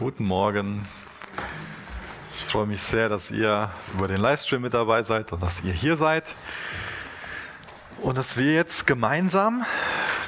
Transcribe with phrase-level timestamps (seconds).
[0.00, 0.88] Guten Morgen.
[2.34, 5.74] Ich freue mich sehr, dass ihr über den Livestream mit dabei seid und dass ihr
[5.74, 6.24] hier seid.
[8.00, 9.66] Und dass wir jetzt gemeinsam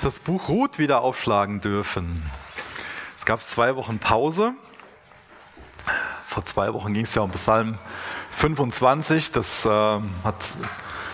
[0.02, 2.22] das Buch Ruth wieder aufschlagen dürfen.
[3.16, 4.52] Es gab zwei Wochen Pause.
[6.26, 7.78] Vor zwei Wochen ging es ja um Psalm
[8.32, 9.32] 25.
[9.32, 10.44] Das äh, hat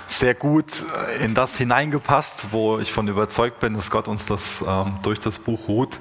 [0.08, 0.84] sehr gut
[1.20, 5.38] in das hineingepasst, wo ich von überzeugt bin, dass Gott uns das äh, durch das
[5.38, 6.00] Buch Ruth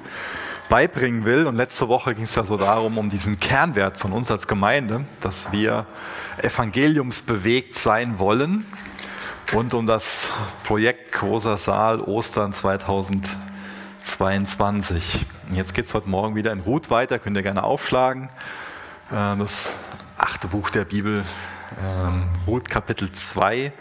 [0.68, 1.46] beibringen will.
[1.46, 5.04] Und letzte Woche ging es ja so darum, um diesen Kernwert von uns als Gemeinde,
[5.20, 5.86] dass wir
[6.42, 8.66] evangeliumsbewegt sein wollen
[9.52, 10.30] und um das
[10.64, 15.24] Projekt Großer Saal Ostern 2022.
[15.52, 18.28] Jetzt geht es heute Morgen wieder in Ruth weiter, könnt ihr gerne aufschlagen.
[19.10, 19.74] Äh, das
[20.18, 21.24] achte Buch der Bibel,
[21.82, 23.72] ähm, Ruth Kapitel 2,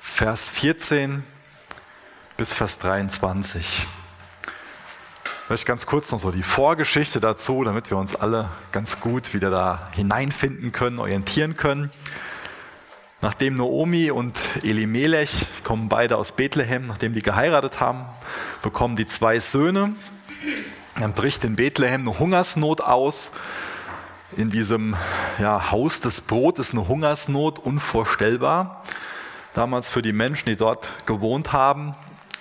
[0.00, 1.24] Vers 14
[2.36, 3.86] bis Vers 23.
[5.50, 9.50] Vielleicht ganz kurz noch so die Vorgeschichte dazu, damit wir uns alle ganz gut wieder
[9.50, 11.90] da hineinfinden können, orientieren können.
[13.20, 18.04] Nachdem Naomi und Elimelech kommen beide aus Bethlehem, nachdem die geheiratet haben,
[18.62, 19.96] bekommen die zwei Söhne.
[21.00, 23.32] Dann bricht in Bethlehem eine Hungersnot aus.
[24.36, 24.94] In diesem
[25.40, 28.84] ja, Haus des Brotes eine Hungersnot, unvorstellbar.
[29.54, 31.96] Damals für die Menschen, die dort gewohnt haben.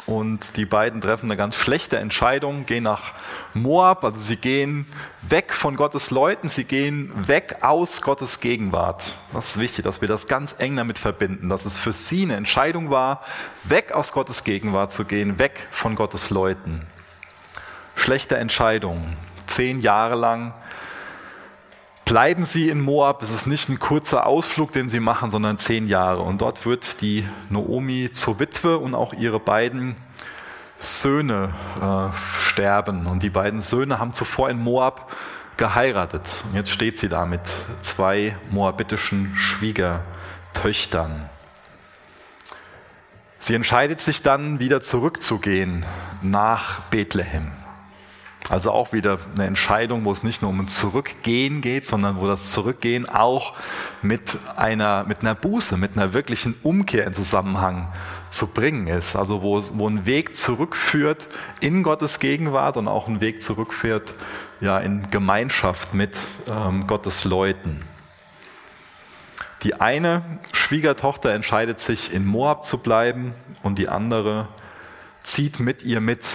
[0.10, 3.14] Und die beiden treffen eine ganz schlechte Entscheidung, gehen nach
[3.54, 4.88] Moab, also sie gehen
[5.22, 9.16] weg von Gottes Leuten, sie gehen weg aus Gottes Gegenwart.
[9.34, 12.38] Das ist wichtig, dass wir das ganz eng damit verbinden, dass es für sie eine
[12.38, 13.22] Entscheidung war,
[13.66, 16.88] weg aus Gottes Gegenwart zu gehen, weg von Gottes Leuten.
[17.94, 19.16] Schlechte Entscheidung.
[19.46, 20.56] Zehn Jahre lang
[22.10, 23.22] bleiben sie in Moab.
[23.22, 26.24] Es ist nicht ein kurzer Ausflug, den sie machen, sondern zehn Jahre.
[26.24, 29.96] Und dort wird die Noomi zur Witwe und auch ihre beiden
[30.80, 33.06] Söhne äh, sterben.
[33.06, 35.16] Und die beiden Söhne haben zuvor in Moab
[35.56, 36.44] geheiratet.
[36.48, 37.42] Und jetzt steht sie da mit
[37.82, 41.30] zwei moabitischen Schwiegertöchtern.
[43.38, 45.86] Sie entscheidet sich dann, wieder zurückzugehen
[46.24, 47.52] nach Bethlehem.
[48.50, 52.26] Also auch wieder eine Entscheidung, wo es nicht nur um ein Zurückgehen geht, sondern wo
[52.26, 53.54] das Zurückgehen auch
[54.02, 57.94] mit einer, mit einer Buße, mit einer wirklichen Umkehr in Zusammenhang
[58.32, 59.16] zu bringen ist.
[59.16, 61.28] Also wo, wo ein Weg zurückführt
[61.60, 64.16] in Gottes Gegenwart und auch ein Weg zurückführt
[64.62, 66.18] ja, in Gemeinschaft mit
[66.50, 67.86] ähm, Gottes Leuten.
[69.64, 70.24] Die eine
[70.54, 74.48] Schwiegertochter entscheidet sich, in Moab zu bleiben und die andere
[75.22, 76.26] zieht mit ihr mit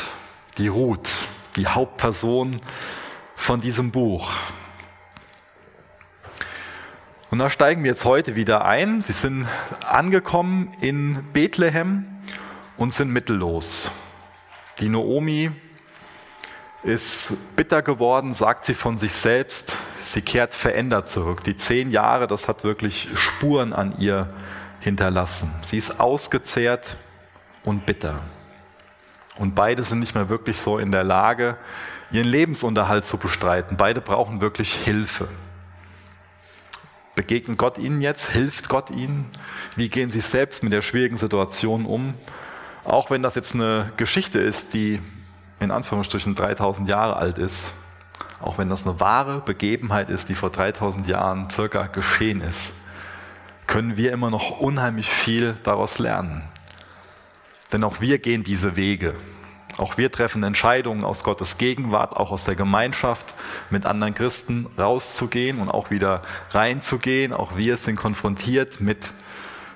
[0.59, 1.27] die Ruth
[1.57, 2.61] die Hauptperson
[3.35, 4.33] von diesem Buch.
[7.31, 9.03] Und da steigen wir jetzt heute wieder ein.
[9.03, 9.47] Sie sind
[9.85, 12.07] angekommen in Bethlehem
[12.77, 13.91] und sind mittellos.
[14.79, 15.51] Die Noomi
[16.85, 19.77] ist bitter geworden, sagt sie von sich selbst.
[19.99, 21.43] Sie kehrt verändert zurück.
[21.43, 24.33] Die zehn Jahre, das hat wirklich Spuren an ihr
[24.81, 25.51] hinterlassen.
[25.63, 26.97] Sie ist ausgezehrt
[27.65, 28.23] und bitter.
[29.37, 31.57] Und beide sind nicht mehr wirklich so in der Lage,
[32.11, 33.77] ihren Lebensunterhalt zu bestreiten.
[33.77, 35.29] Beide brauchen wirklich Hilfe.
[37.15, 38.31] Begegnet Gott ihnen jetzt?
[38.31, 39.31] Hilft Gott ihnen?
[39.77, 42.15] Wie gehen sie selbst mit der schwierigen Situation um?
[42.85, 45.01] Auch wenn das jetzt eine Geschichte ist, die
[45.61, 47.73] in Anführungsstrichen 3000 Jahre alt ist,
[48.41, 52.75] auch wenn das eine wahre Begebenheit ist, die vor 3000 Jahren circa geschehen ist,
[53.67, 56.43] können wir immer noch unheimlich viel daraus lernen.
[57.75, 59.17] Denn auch wir gehen diese Wege.
[59.79, 63.35] Auch wir treffen Entscheidungen aus Gottes Gegenwart, auch aus der Gemeinschaft
[63.69, 67.33] mit anderen Christen rauszugehen und auch wieder reinzugehen.
[67.33, 68.99] Auch wir sind konfrontiert mit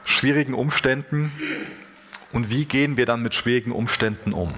[0.04, 1.32] schwierigen Umständen.
[2.32, 4.54] Und wie gehen wir dann mit schwierigen Umständen um?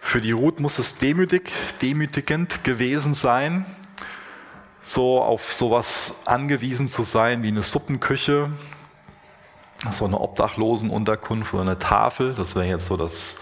[0.00, 1.50] Für die Ruth muss es demütig,
[1.82, 3.66] demütigend gewesen sein,
[4.80, 8.48] so auf sowas angewiesen zu sein wie eine Suppenküche,
[9.90, 12.34] so eine Obdachlosenunterkunft oder eine Tafel.
[12.34, 13.38] Das wäre jetzt so das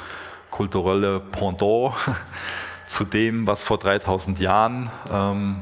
[0.50, 1.94] kulturelle Pendant
[2.86, 5.56] zu dem, was vor 3000 Jahren ähm,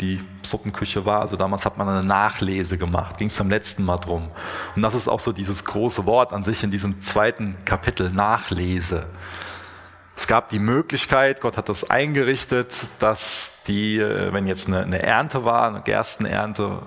[0.00, 1.20] die Suppenküche war.
[1.20, 4.30] Also damals hat man eine Nachlese gemacht, ging es am letzten Mal drum.
[4.76, 9.06] Und das ist auch so dieses große Wort an sich in diesem zweiten Kapitel, Nachlese.
[10.16, 15.02] Es gab die Möglichkeit, Gott hat das eingerichtet, dass die, äh, wenn jetzt eine, eine
[15.02, 16.82] Ernte war, eine Gerstenernte,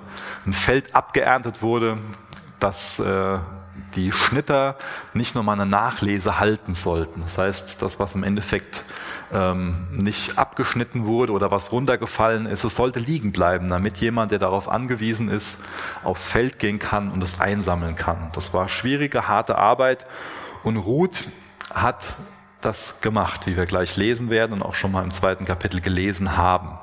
[0.46, 1.98] ein Feld abgeerntet wurde,
[2.60, 3.40] dass äh,
[3.96, 4.76] die Schnitter
[5.14, 7.22] nicht nochmal eine Nachlese halten sollten.
[7.22, 8.84] Das heißt, das, was im Endeffekt
[9.32, 14.40] ähm, nicht abgeschnitten wurde oder was runtergefallen ist, es sollte liegen bleiben, damit jemand, der
[14.40, 15.60] darauf angewiesen ist,
[16.04, 18.30] aufs Feld gehen kann und es einsammeln kann.
[18.34, 20.06] Das war schwierige, harte Arbeit
[20.64, 21.24] und Ruth
[21.74, 22.18] hat
[22.62, 26.38] das gemacht, wie wir gleich lesen werden und auch schon mal im zweiten Kapitel gelesen
[26.38, 26.78] haben.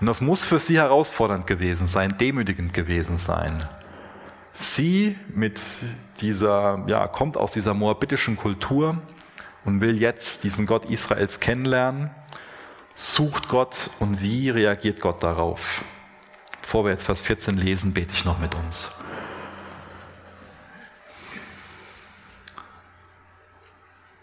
[0.00, 3.68] Und das muss für sie herausfordernd gewesen sein, demütigend gewesen sein.
[4.52, 5.60] Sie mit
[6.20, 8.98] dieser, ja, kommt aus dieser moabitischen Kultur
[9.64, 12.10] und will jetzt diesen Gott Israels kennenlernen,
[12.94, 15.84] sucht Gott und wie reagiert Gott darauf?
[16.62, 18.90] Bevor wir jetzt Vers 14 lesen, bete ich noch mit uns.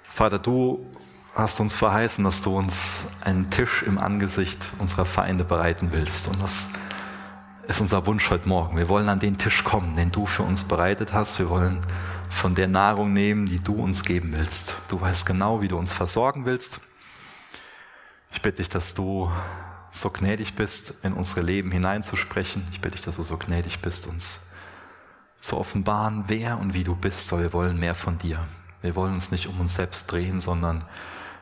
[0.10, 0.86] Vater, du
[1.36, 6.28] hast uns verheißen, dass du uns einen Tisch im Angesicht unserer Feinde bereiten willst.
[6.28, 6.70] Und das
[7.68, 8.78] ist unser Wunsch heute Morgen.
[8.78, 11.40] Wir wollen an den Tisch kommen, den du für uns bereitet hast.
[11.40, 11.80] Wir wollen
[12.30, 14.76] von der Nahrung nehmen, die du uns geben willst.
[14.88, 16.80] Du weißt genau, wie du uns versorgen willst.
[18.32, 19.32] Ich bitte dich, dass du
[19.92, 22.68] so gnädig bist, in unsere Leben hineinzusprechen.
[22.72, 24.42] Ich bitte dich, dass du so gnädig bist, uns
[25.40, 28.40] zu offenbaren, wer und wie du bist, weil wir wollen mehr von dir.
[28.82, 30.86] Wir wollen uns nicht um uns selbst drehen, sondern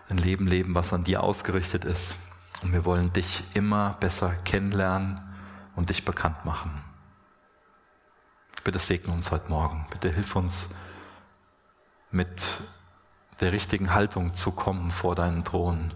[0.10, 2.16] ein Leben leben, was an dir ausgerichtet ist.
[2.62, 5.19] Und wir wollen dich immer besser kennenlernen
[5.75, 6.84] und dich bekannt machen.
[8.64, 9.86] Bitte segne uns heute Morgen.
[9.90, 10.70] Bitte hilf uns,
[12.12, 12.42] mit
[13.42, 15.94] der richtigen Haltung zu kommen vor deinen Thron,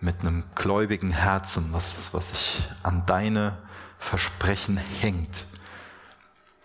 [0.00, 3.56] mit einem gläubigen Herzen, was, was sich an deine
[3.98, 5.46] Versprechen hängt,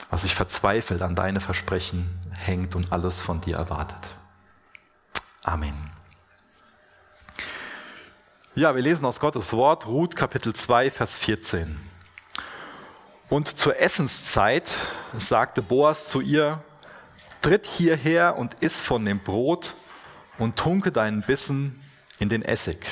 [0.09, 4.15] was sich verzweifelt an deine Versprechen hängt und alles von dir erwartet.
[5.43, 5.91] Amen.
[8.55, 11.77] Ja, wir lesen aus Gottes Wort, Ruth Kapitel 2, Vers 14.
[13.29, 14.63] Und zur Essenszeit
[15.17, 16.63] sagte Boas zu ihr,
[17.41, 19.75] tritt hierher und iss von dem Brot
[20.37, 21.83] und tunke deinen Bissen
[22.19, 22.85] in den Essig.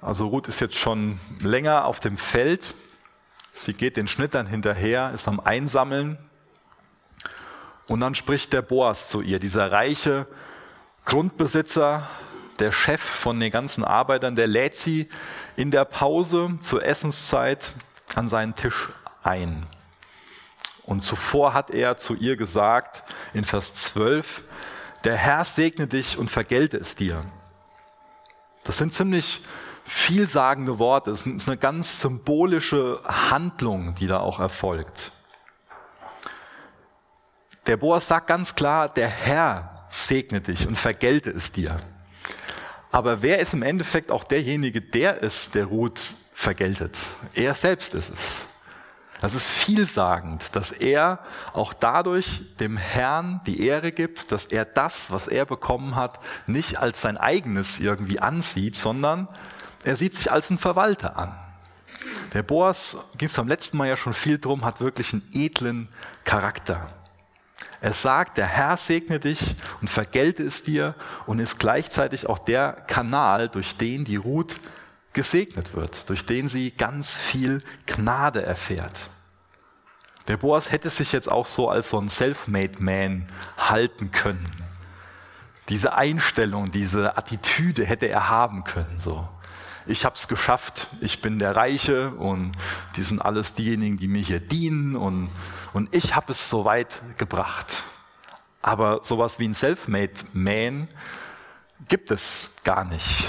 [0.00, 2.74] Also Ruth ist jetzt schon länger auf dem Feld.
[3.52, 6.18] Sie geht den Schnittern hinterher, ist am Einsammeln
[7.88, 10.28] und dann spricht der Boas zu ihr, dieser reiche
[11.04, 12.08] Grundbesitzer,
[12.60, 15.08] der Chef von den ganzen Arbeitern, der lädt sie
[15.56, 17.74] in der Pause zur Essenszeit
[18.16, 18.88] an seinen Tisch
[19.22, 19.66] ein.
[20.84, 24.44] Und zuvor hat er zu ihr gesagt, in Vers 12,
[25.04, 27.24] der Herr segne dich und vergelte es dir.
[28.64, 29.42] Das sind ziemlich
[29.84, 31.10] vielsagende Worte.
[31.10, 35.12] Es ist eine ganz symbolische Handlung, die da auch erfolgt.
[37.66, 41.76] Der Boas sagt ganz klar, der Herr segne dich und vergelte es dir.
[42.90, 46.98] Aber wer ist im Endeffekt auch derjenige, der es der Ruth vergeltet?
[47.32, 48.46] Er selbst ist es.
[49.20, 51.20] Das ist vielsagend, dass er
[51.54, 56.78] auch dadurch dem Herrn die Ehre gibt, dass er das, was er bekommen hat, nicht
[56.78, 59.28] als sein eigenes irgendwie ansieht, sondern
[59.82, 61.38] er sieht sich als einen Verwalter an.
[62.34, 65.88] Der Boas, ging es beim letzten Mal ja schon viel drum, hat wirklich einen edlen
[66.24, 66.86] Charakter.
[67.80, 70.94] Er sagt, der Herr segne dich und vergelte es dir
[71.26, 74.56] und ist gleichzeitig auch der Kanal, durch den die Ruth
[75.14, 79.10] gesegnet wird, durch den sie ganz viel Gnade erfährt.
[80.28, 83.26] Der Boas hätte sich jetzt auch so als so ein Self-Made Man
[83.56, 84.50] halten können.
[85.70, 89.28] Diese Einstellung, diese Attitüde hätte er haben können, so
[89.86, 92.52] ich habe es geschafft, ich bin der Reiche und
[92.96, 95.30] die sind alles diejenigen, die mir hier dienen und,
[95.72, 97.84] und ich habe es so weit gebracht.
[98.62, 100.88] Aber sowas wie ein Self-Made Man
[101.88, 103.26] gibt es gar nicht.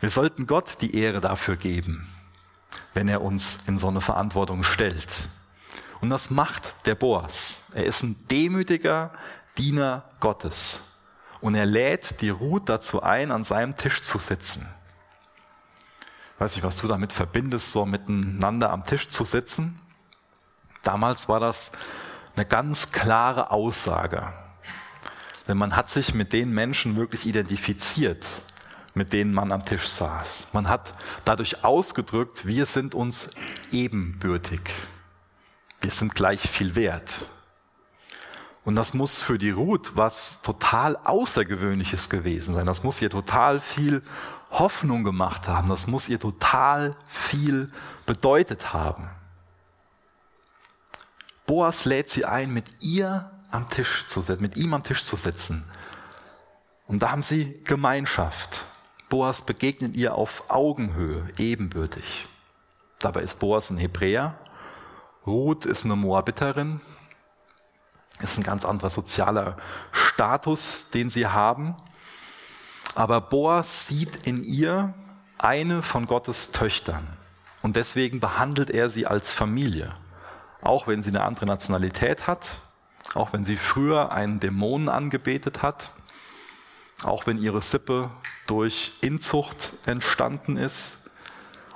[0.00, 2.08] Wir sollten Gott die Ehre dafür geben,
[2.94, 5.28] wenn er uns in so eine Verantwortung stellt.
[6.00, 7.60] Und das macht der Boas.
[7.72, 9.12] Er ist ein demütiger
[9.56, 10.80] Diener Gottes.
[11.40, 14.68] Und er lädt die Ruth dazu ein, an seinem Tisch zu sitzen
[16.38, 19.78] weiß nicht, was du damit verbindest, so miteinander am Tisch zu sitzen.
[20.82, 21.72] Damals war das
[22.36, 24.32] eine ganz klare Aussage.
[25.48, 28.26] Denn man hat sich mit den Menschen wirklich identifiziert,
[28.96, 30.48] mit denen man am Tisch saß.
[30.52, 30.94] Man hat
[31.26, 33.30] dadurch ausgedrückt, wir sind uns
[33.70, 34.60] ebenbürtig.
[35.82, 37.26] Wir sind gleich viel wert.
[38.64, 42.64] Und das muss für die Ruth was total Außergewöhnliches gewesen sein.
[42.64, 44.02] Das muss ihr total viel
[44.50, 45.68] Hoffnung gemacht haben.
[45.68, 47.66] Das muss ihr total viel
[48.06, 49.10] bedeutet haben.
[51.44, 55.16] Boas lädt sie ein, mit ihr am Tisch zu sitzen, mit ihm am Tisch zu
[55.16, 55.64] sitzen.
[56.86, 58.64] Und da haben sie Gemeinschaft.
[59.08, 62.26] Boas begegnet ihr auf Augenhöhe, ebenbürtig.
[62.98, 64.34] Dabei ist Boas ein Hebräer.
[65.26, 66.80] Ruth ist eine Moabiterin.
[68.20, 69.56] Ist ein ganz anderer sozialer
[69.92, 71.76] Status, den sie haben.
[72.94, 74.94] Aber Boas sieht in ihr
[75.38, 77.06] eine von Gottes Töchtern.
[77.62, 79.94] Und deswegen behandelt er sie als Familie.
[80.62, 82.62] Auch wenn sie eine andere Nationalität hat,
[83.14, 85.92] auch wenn sie früher einen Dämonen angebetet hat,
[87.02, 88.10] auch wenn ihre Sippe
[88.46, 90.98] durch Inzucht entstanden ist,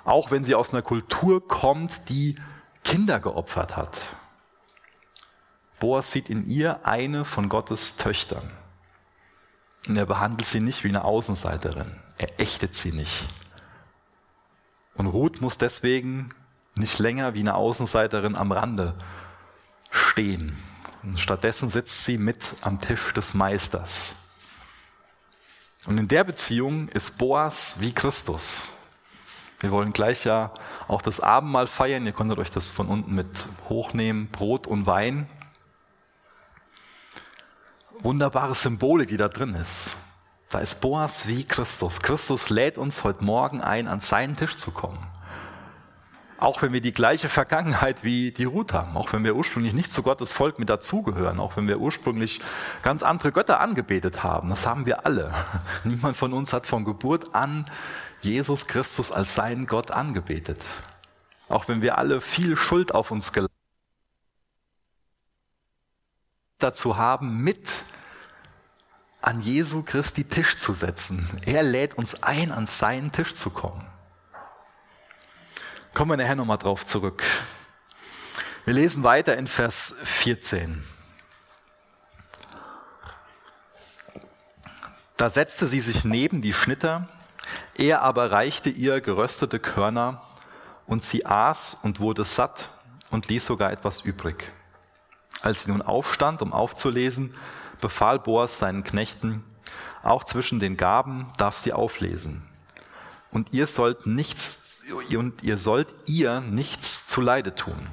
[0.04, 2.36] auch wenn sie aus einer Kultur kommt, die
[2.84, 4.00] Kinder geopfert hat.
[5.78, 8.50] Boas sieht in ihr eine von Gottes Töchtern.
[9.88, 11.96] Und er behandelt sie nicht wie eine Außenseiterin.
[12.18, 13.26] Er ächtet sie nicht.
[14.94, 16.28] Und Ruth muss deswegen
[16.74, 18.94] nicht länger wie eine Außenseiterin am Rande
[19.90, 20.56] stehen.
[21.02, 24.16] Und stattdessen sitzt sie mit am Tisch des Meisters.
[25.86, 28.66] Und in der Beziehung ist Boas wie Christus.
[29.60, 30.52] Wir wollen gleich ja
[30.88, 32.04] auch das Abendmahl feiern.
[32.04, 35.26] Ihr konntet euch das von unten mit hochnehmen, Brot und Wein.
[38.00, 39.96] Wunderbare Symbole, die da drin ist.
[40.50, 42.00] Da ist Boas wie Christus.
[42.00, 45.06] Christus lädt uns heute Morgen ein, an seinen Tisch zu kommen.
[46.40, 49.92] Auch wenn wir die gleiche Vergangenheit wie die Ruth haben, auch wenn wir ursprünglich nicht
[49.92, 52.40] zu Gottes Volk mit dazugehören, auch wenn wir ursprünglich
[52.82, 55.32] ganz andere Götter angebetet haben, das haben wir alle.
[55.84, 57.66] Niemand von uns hat von Geburt an
[58.22, 60.62] Jesus Christus als seinen Gott angebetet.
[61.48, 63.54] Auch wenn wir alle viel Schuld auf uns geladen
[66.58, 67.84] dazu haben, mit
[69.20, 71.28] an Jesu Christi Tisch zu setzen.
[71.44, 73.86] Er lädt uns ein, an seinen Tisch zu kommen.
[76.00, 77.22] Kommen wir nachher nochmal drauf zurück.
[78.64, 80.82] Wir lesen weiter in Vers 14.
[85.18, 87.06] Da setzte sie sich neben die Schnitter,
[87.76, 90.22] er aber reichte ihr geröstete Körner,
[90.86, 92.70] und sie aß und wurde satt
[93.10, 94.50] und ließ sogar etwas übrig.
[95.42, 97.34] Als sie nun aufstand, um aufzulesen,
[97.82, 99.44] befahl Boas seinen Knechten,
[100.02, 102.48] auch zwischen den Gaben darf sie auflesen.
[103.32, 104.59] Und ihr sollt nichts,
[104.92, 107.88] und ihr sollt ihr nichts zuleide tun.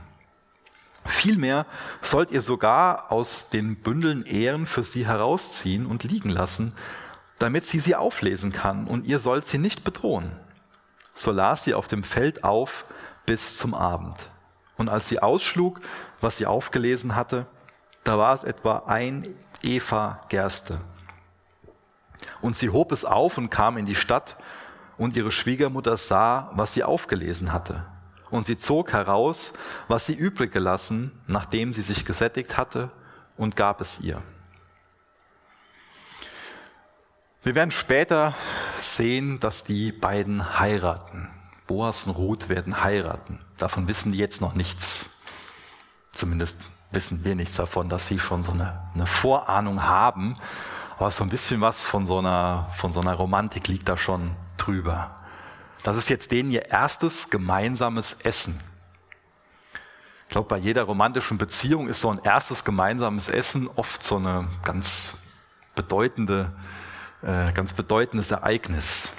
[1.06, 1.66] Vielmehr
[2.02, 6.74] sollt ihr sogar aus den Bündeln Ehren für sie herausziehen und liegen lassen,
[7.40, 10.36] damit sie sie auflesen kann, und ihr sollt sie nicht bedrohen.
[11.16, 12.86] So las sie auf dem Feld auf
[13.26, 14.30] bis zum Abend.
[14.76, 15.80] Und als sie ausschlug,
[16.22, 17.48] was sie aufgelesen hatte,
[18.04, 19.28] da war es etwa ein
[19.62, 20.80] Eva Gerste.
[22.42, 24.38] Und sie hob es auf und kam in die Stadt,
[24.98, 27.86] und ihre Schwiegermutter sah, was sie aufgelesen hatte.
[28.30, 29.54] Und sie zog heraus,
[29.88, 32.90] was sie übrig gelassen, nachdem sie sich gesättigt hatte,
[33.38, 34.22] und gab es ihr.
[37.44, 38.34] Wir werden später
[38.76, 41.30] sehen, dass die beiden heiraten.
[41.68, 43.40] Boas und Ruth werden heiraten.
[43.58, 45.10] Davon wissen die jetzt noch nichts.
[46.12, 46.60] Zumindest
[46.92, 50.36] wissen wir nichts davon, dass sie schon so eine, eine Vorahnung haben.
[50.98, 54.36] Aber so ein bisschen was von so, einer, von so einer Romantik liegt da schon
[54.68, 55.16] drüber.
[55.84, 58.60] Das ist jetzt denen ihr erstes gemeinsames Essen.
[60.24, 64.50] Ich glaube, bei jeder romantischen Beziehung ist so ein erstes gemeinsames Essen oft so eine
[64.64, 65.16] ganz
[65.76, 66.52] bedeutende,
[67.22, 69.14] äh, ganz bedeutendes Ereignis.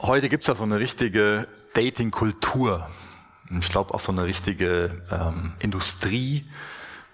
[0.00, 2.86] Heute gibt es ja so eine richtige Dating-Kultur.
[3.58, 6.46] Ich glaube auch so eine richtige ähm, Industrie,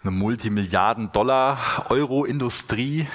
[0.02, 3.06] eine Multimilliarden-Dollar-Euro-Industrie,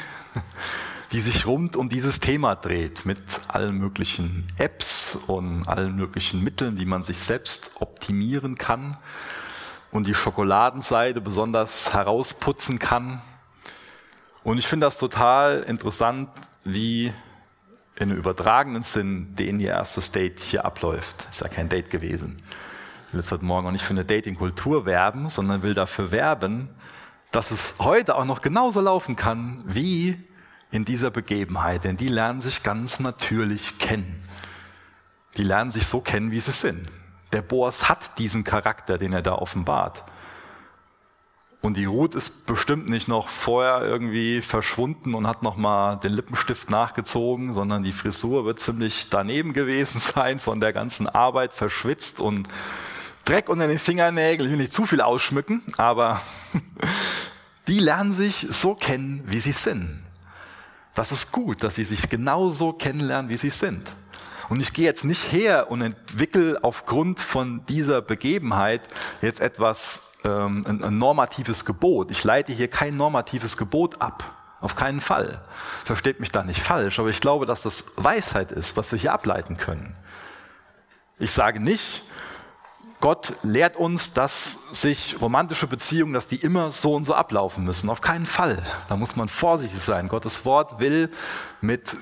[1.15, 6.75] die sich rund um dieses Thema dreht, mit allen möglichen Apps und allen möglichen Mitteln,
[6.75, 8.97] die man sich selbst optimieren kann
[9.91, 13.21] und die Schokoladenseite besonders herausputzen kann.
[14.43, 16.27] Und ich finde das total interessant,
[16.65, 17.13] wie
[17.95, 21.29] in einem übertragenen Sinn den ihr erstes Date hier abläuft.
[21.29, 22.35] Ist ja kein Date gewesen
[23.13, 26.67] will jetzt heute Morgen auch nicht für eine Dating-Kultur werben, sondern will dafür werben,
[27.31, 30.17] dass es heute auch noch genauso laufen kann wie
[30.75, 31.85] in dieser Begebenheit.
[31.85, 34.21] Denn die lernen sich ganz natürlich kennen.
[35.37, 36.87] Die lernen sich so kennen, wie sie sind.
[37.31, 40.03] Der Boas hat diesen Charakter, den er da offenbart.
[41.61, 46.69] Und die Ruth ist bestimmt nicht noch vorher irgendwie verschwunden und hat nochmal den Lippenstift
[46.69, 52.47] nachgezogen, sondern die Frisur wird ziemlich daneben gewesen sein, von der ganzen Arbeit verschwitzt und
[53.23, 56.21] Dreck unter den Fingernägeln, ich will nicht zu viel ausschmücken, aber
[57.67, 60.04] die lernen sich so kennen, wie sie sind.
[60.95, 63.91] Das ist gut, dass sie sich genauso kennenlernen, wie sie sind.
[64.49, 68.81] Und ich gehe jetzt nicht her und entwickle aufgrund von dieser Begebenheit
[69.21, 72.11] jetzt etwas, ähm, ein, ein normatives Gebot.
[72.11, 74.23] Ich leite hier kein normatives Gebot ab.
[74.61, 75.41] Auf keinen Fall.
[75.83, 79.13] Versteht mich da nicht falsch, aber ich glaube, dass das Weisheit ist, was wir hier
[79.13, 79.95] ableiten können.
[81.19, 82.03] Ich sage nicht,
[83.01, 87.89] Gott lehrt uns, dass sich romantische Beziehungen, dass die immer so und so ablaufen müssen.
[87.89, 88.63] Auf keinen Fall.
[88.87, 90.07] Da muss man vorsichtig sein.
[90.07, 91.11] Gottes Wort will
[91.61, 91.97] mit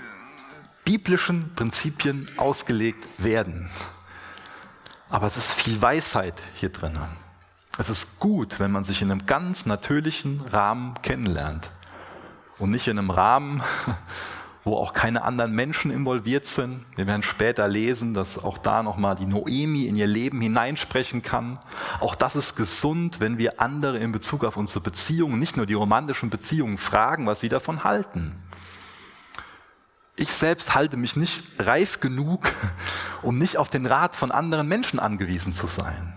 [0.85, 3.69] biblischen Prinzipien ausgelegt werden.
[5.09, 7.00] Aber es ist viel Weisheit hier drin.
[7.77, 11.69] Es ist gut, wenn man sich in einem ganz natürlichen Rahmen kennenlernt.
[12.59, 13.63] und nicht in einem Rahmen,
[14.63, 16.86] wo auch keine anderen Menschen involviert sind.
[16.96, 21.60] Wir werden später lesen, dass auch da nochmal die Noemi in ihr Leben hineinsprechen kann.
[22.00, 25.74] Auch das ist gesund, wenn wir andere in Bezug auf unsere Beziehungen, nicht nur die
[25.74, 28.36] romantischen Beziehungen, fragen, was sie davon halten.
[30.15, 32.51] Ich selbst halte mich nicht reif genug,
[33.22, 36.13] um nicht auf den Rat von anderen Menschen angewiesen zu sein.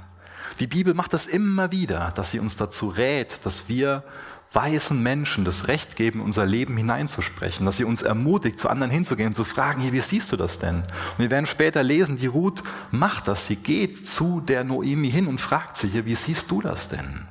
[0.60, 4.04] Die Bibel macht das immer wieder, dass sie uns dazu rät, dass wir
[4.52, 9.28] weißen Menschen das Recht geben, unser Leben hineinzusprechen, dass sie uns ermutigt, zu anderen hinzugehen
[9.28, 10.76] und zu fragen, hier, wie siehst du das denn?
[10.76, 13.46] Und wir werden später lesen, die Ruth macht das.
[13.46, 17.28] Sie geht zu der Noemi hin und fragt sie hier, wie siehst du das denn?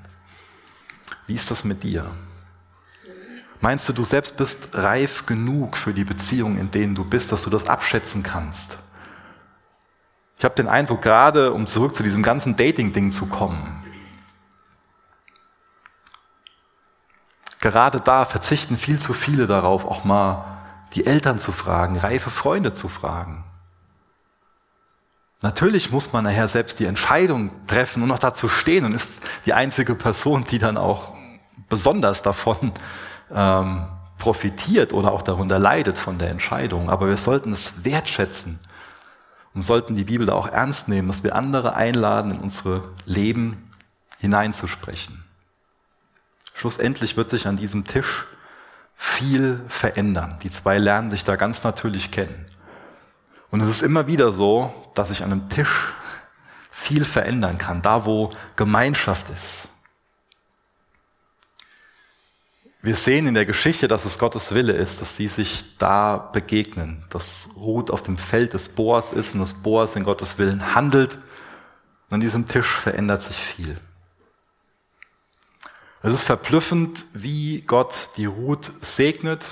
[1.27, 2.12] Wie ist das mit dir?
[3.62, 7.41] Meinst du, du selbst bist reif genug für die Beziehung, in denen du bist, dass
[7.41, 8.77] du das abschätzen kannst?
[10.38, 13.84] Ich habe den Eindruck, gerade um zurück zu diesem ganzen Dating-Ding zu kommen,
[17.65, 20.45] Gerade da verzichten viel zu viele darauf, auch mal
[20.93, 23.43] die Eltern zu fragen, reife Freunde zu fragen.
[25.41, 29.53] Natürlich muss man nachher selbst die Entscheidung treffen und noch dazu stehen und ist die
[29.53, 31.13] einzige Person, die dann auch
[31.67, 32.72] besonders davon
[33.34, 33.88] ähm,
[34.19, 36.91] profitiert oder auch darunter leidet von der Entscheidung.
[36.91, 38.60] Aber wir sollten es wertschätzen
[39.55, 43.72] und sollten die Bibel da auch ernst nehmen, dass wir andere einladen, in unsere Leben
[44.19, 45.25] hineinzusprechen.
[46.55, 48.25] Schlussendlich wird sich an diesem Tisch
[48.95, 50.39] viel verändern.
[50.41, 52.45] Die zwei lernen sich da ganz natürlich kennen.
[53.51, 55.93] Und es ist immer wieder so, dass sich an einem Tisch
[56.71, 59.67] viel verändern kann, da wo Gemeinschaft ist.
[62.81, 67.03] Wir sehen in der Geschichte, dass es Gottes Wille ist, dass sie sich da begegnen,
[67.09, 71.15] dass Ruth auf dem Feld des Boas ist und dass Boas in Gottes Willen handelt.
[71.15, 73.77] Und an diesem Tisch verändert sich viel.
[76.05, 79.43] Es ist verblüffend, wie Gott die Ruth segnet.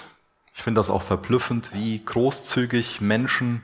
[0.54, 3.64] Ich finde das auch verblüffend, wie großzügig Menschen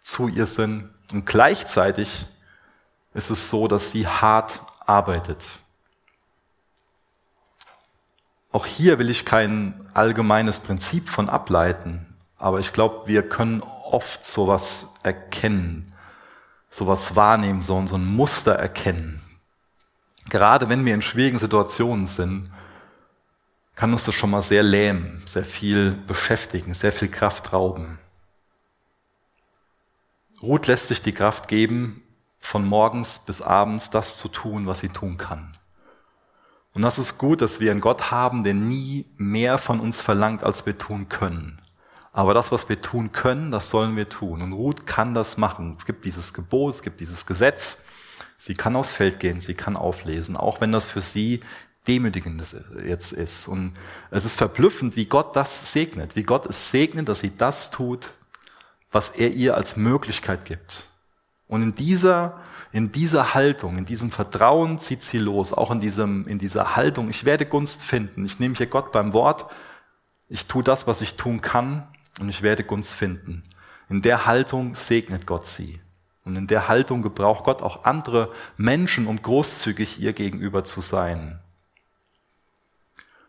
[0.00, 0.88] zu ihr sind.
[1.12, 2.26] Und gleichzeitig
[3.12, 5.44] ist es so, dass sie hart arbeitet.
[8.50, 14.24] Auch hier will ich kein allgemeines Prinzip von ableiten, aber ich glaube, wir können oft
[14.24, 15.94] sowas erkennen,
[16.70, 19.21] sowas wahrnehmen, so ein Muster erkennen.
[20.28, 22.50] Gerade wenn wir in schwierigen Situationen sind,
[23.74, 27.98] kann uns das schon mal sehr lähmen, sehr viel beschäftigen, sehr viel Kraft rauben.
[30.42, 32.02] Ruth lässt sich die Kraft geben,
[32.38, 35.56] von morgens bis abends das zu tun, was sie tun kann.
[36.74, 40.42] Und das ist gut, dass wir einen Gott haben, der nie mehr von uns verlangt,
[40.42, 41.60] als wir tun können.
[42.12, 44.42] Aber das, was wir tun können, das sollen wir tun.
[44.42, 45.74] Und Ruth kann das machen.
[45.76, 47.78] Es gibt dieses Gebot, es gibt dieses Gesetz.
[48.44, 51.38] Sie kann aufs Feld gehen, sie kann auflesen, auch wenn das für sie
[51.86, 52.42] demütigend
[52.84, 53.46] jetzt ist.
[53.46, 53.74] Und
[54.10, 58.14] es ist verblüffend, wie Gott das segnet, wie Gott es segnet, dass sie das tut,
[58.90, 60.88] was er ihr als Möglichkeit gibt.
[61.46, 62.40] Und in dieser,
[62.72, 67.10] in dieser Haltung, in diesem Vertrauen zieht sie los, auch in diesem, in dieser Haltung,
[67.10, 69.46] ich werde Gunst finden, ich nehme hier Gott beim Wort,
[70.26, 71.86] ich tue das, was ich tun kann
[72.18, 73.44] und ich werde Gunst finden.
[73.88, 75.81] In der Haltung segnet Gott sie.
[76.24, 81.40] Und in der Haltung gebraucht Gott auch andere Menschen, um großzügig ihr gegenüber zu sein.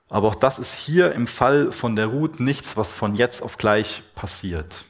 [0.10, 3.58] Aber auch das ist hier im Fall von der Ruth nichts, was von jetzt auf
[3.58, 4.86] gleich passiert.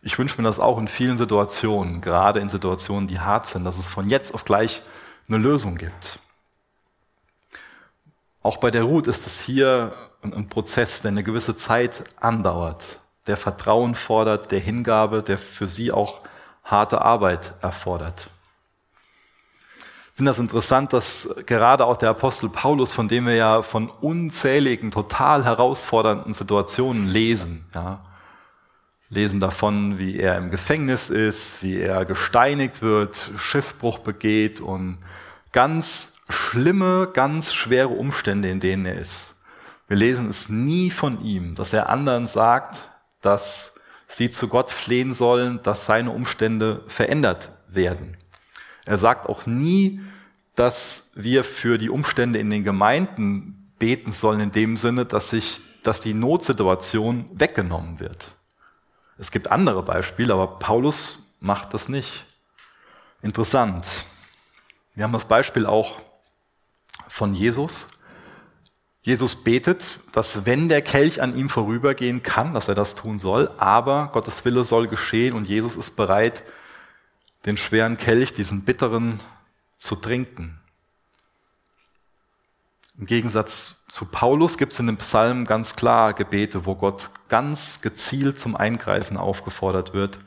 [0.00, 3.78] Ich wünsche mir das auch in vielen Situationen, gerade in Situationen, die hart sind, dass
[3.78, 4.82] es von jetzt auf gleich
[5.28, 6.18] eine Lösung gibt.
[8.42, 13.38] Auch bei der Ruth ist es hier ein Prozess, der eine gewisse Zeit andauert, der
[13.38, 16.20] Vertrauen fordert, der Hingabe, der für sie auch
[16.64, 18.30] harte Arbeit erfordert.
[19.78, 23.90] Ich finde das interessant, dass gerade auch der Apostel Paulus, von dem wir ja von
[23.90, 28.00] unzähligen, total herausfordernden Situationen lesen, ja,
[29.08, 34.98] lesen davon, wie er im Gefängnis ist, wie er gesteinigt wird, Schiffbruch begeht und
[35.52, 39.34] ganz schlimme, ganz schwere Umstände, in denen er ist.
[39.88, 42.88] Wir lesen es nie von ihm, dass er anderen sagt,
[43.20, 43.73] dass
[44.16, 48.16] sie zu Gott flehen sollen, dass seine Umstände verändert werden.
[48.86, 50.00] Er sagt auch nie,
[50.54, 55.60] dass wir für die Umstände in den Gemeinden beten sollen, in dem Sinne, dass sich,
[55.82, 58.32] dass die Notsituation weggenommen wird.
[59.18, 62.26] Es gibt andere Beispiele, aber Paulus macht das nicht.
[63.22, 64.04] Interessant.
[64.94, 66.00] Wir haben das Beispiel auch
[67.08, 67.88] von Jesus.
[69.04, 73.52] Jesus betet, dass wenn der Kelch an ihm vorübergehen kann, dass er das tun soll,
[73.58, 76.42] aber Gottes Wille soll geschehen und Jesus ist bereit,
[77.44, 79.20] den schweren Kelch, diesen bitteren,
[79.76, 80.58] zu trinken.
[82.98, 87.82] Im Gegensatz zu Paulus gibt es in dem Psalm ganz klar Gebete, wo Gott ganz
[87.82, 90.18] gezielt zum Eingreifen aufgefordert wird.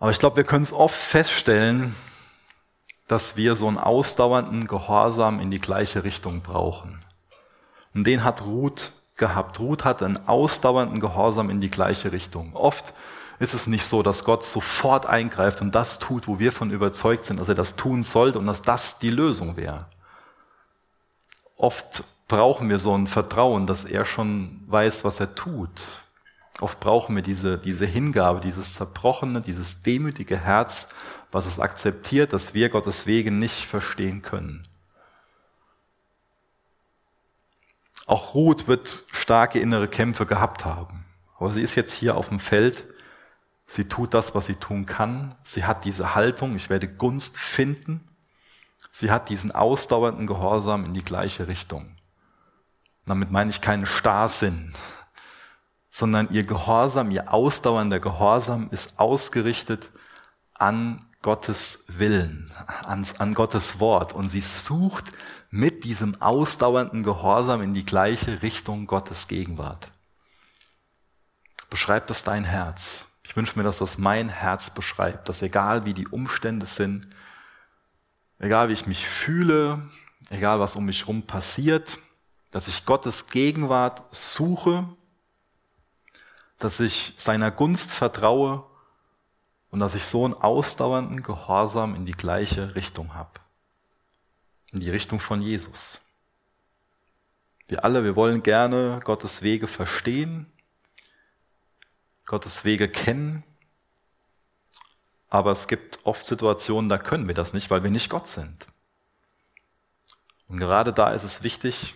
[0.00, 1.94] Aber ich glaube, wir können es oft feststellen,
[3.10, 7.02] dass wir so einen ausdauernden Gehorsam in die gleiche Richtung brauchen.
[7.92, 9.58] Und den hat Ruth gehabt.
[9.58, 12.54] Ruth hat einen ausdauernden Gehorsam in die gleiche Richtung.
[12.54, 12.94] Oft
[13.40, 17.24] ist es nicht so, dass Gott sofort eingreift und das tut, wo wir von überzeugt
[17.24, 19.86] sind, dass er das tun sollte und dass das die Lösung wäre.
[21.56, 25.70] Oft brauchen wir so ein Vertrauen, dass er schon weiß, was er tut.
[26.60, 30.88] Oft brauchen wir diese, diese Hingabe, dieses zerbrochene, dieses demütige Herz,
[31.32, 34.66] was es akzeptiert, dass wir Gottes Wege nicht verstehen können.
[38.06, 41.04] Auch Ruth wird starke innere Kämpfe gehabt haben.
[41.38, 42.84] Aber sie ist jetzt hier auf dem Feld.
[43.66, 45.36] Sie tut das, was sie tun kann.
[45.44, 48.08] Sie hat diese Haltung, ich werde Gunst finden.
[48.90, 51.94] Sie hat diesen ausdauernden Gehorsam in die gleiche Richtung.
[53.06, 54.74] Damit meine ich keinen Starrsinn,
[55.88, 59.90] sondern ihr Gehorsam, ihr ausdauernder Gehorsam ist ausgerichtet
[60.54, 62.50] an Gottes Willen,
[62.84, 64.12] an, an Gottes Wort.
[64.14, 65.12] Und sie sucht
[65.50, 69.90] mit diesem ausdauernden Gehorsam in die gleiche Richtung Gottes Gegenwart.
[71.68, 73.06] Beschreibt das dein Herz?
[73.24, 77.06] Ich wünsche mir, dass das mein Herz beschreibt, dass egal wie die Umstände sind,
[78.38, 79.88] egal wie ich mich fühle,
[80.30, 81.98] egal was um mich herum passiert,
[82.50, 84.88] dass ich Gottes Gegenwart suche,
[86.58, 88.64] dass ich seiner Gunst vertraue
[89.70, 93.40] und dass ich so einen ausdauernden Gehorsam in die gleiche Richtung habe
[94.72, 96.00] in die Richtung von Jesus.
[97.68, 100.46] Wir alle, wir wollen gerne Gottes Wege verstehen,
[102.26, 103.44] Gottes Wege kennen,
[105.28, 108.66] aber es gibt oft Situationen, da können wir das nicht, weil wir nicht Gott sind.
[110.48, 111.94] Und gerade da ist es wichtig,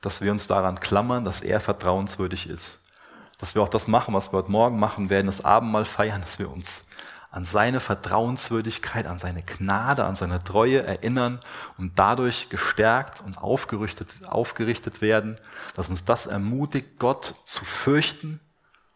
[0.00, 2.80] dass wir uns daran klammern, dass er vertrauenswürdig ist.
[3.38, 6.38] Dass wir auch das machen, was wir heute Morgen machen werden, das Abendmahl feiern, dass
[6.40, 6.84] wir uns
[7.30, 11.40] an seine Vertrauenswürdigkeit, an seine Gnade, an seine Treue erinnern
[11.76, 15.36] und dadurch gestärkt und aufgerichtet, aufgerichtet werden,
[15.74, 18.40] dass uns das ermutigt, Gott zu fürchten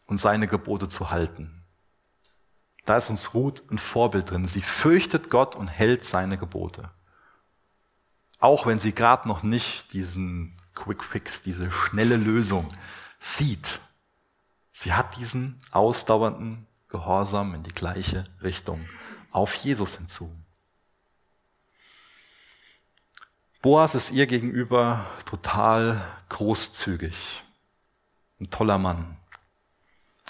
[0.07, 1.63] und seine Gebote zu halten.
[2.85, 4.47] Da ist uns Ruth ein Vorbild drin.
[4.47, 6.91] Sie fürchtet Gott und hält seine Gebote.
[8.39, 12.69] Auch wenn sie gerade noch nicht diesen Quick Fix, diese schnelle Lösung
[13.19, 13.81] sieht.
[14.73, 18.87] Sie hat diesen ausdauernden Gehorsam in die gleiche Richtung
[19.31, 20.31] auf Jesus hinzu.
[23.63, 27.43] Boas ist ihr gegenüber total großzügig.
[28.41, 29.17] Ein toller Mann.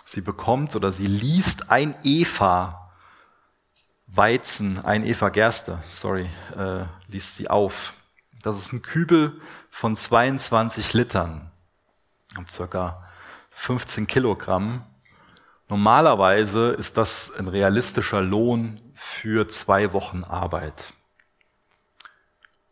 [0.05, 2.81] Sie bekommt oder sie liest ein Eva
[4.13, 7.95] Weizen, ein Eva Gerste, sorry, äh, liest sie auf.
[8.43, 11.53] Das ist ein Kübel von 22 Litern,
[12.37, 13.09] um circa
[13.53, 14.85] 15 Kilogramm.
[15.71, 20.93] Normalerweise ist das ein realistischer Lohn für zwei Wochen Arbeit.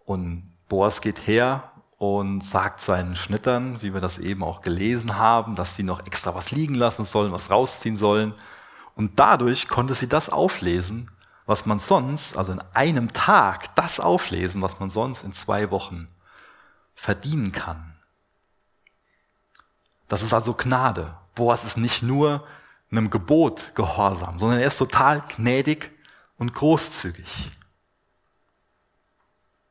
[0.04, 5.54] Und Boas geht her und sagt seinen Schnittern, wie wir das eben auch gelesen haben,
[5.54, 8.34] dass sie noch extra was liegen lassen sollen, was rausziehen sollen.
[8.96, 11.08] Und dadurch konnte sie das auflesen,
[11.46, 16.08] was man sonst, also in einem Tag, das auflesen, was man sonst in zwei Wochen
[16.96, 17.94] verdienen kann.
[20.08, 21.16] Das ist also Gnade.
[21.36, 22.40] Boas ist nicht nur
[22.90, 25.90] einem Gebot gehorsam, sondern er ist total gnädig
[26.36, 27.50] und großzügig.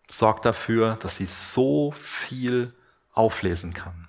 [0.09, 2.73] Sorgt dafür, dass sie so viel
[3.11, 4.07] auflesen kann.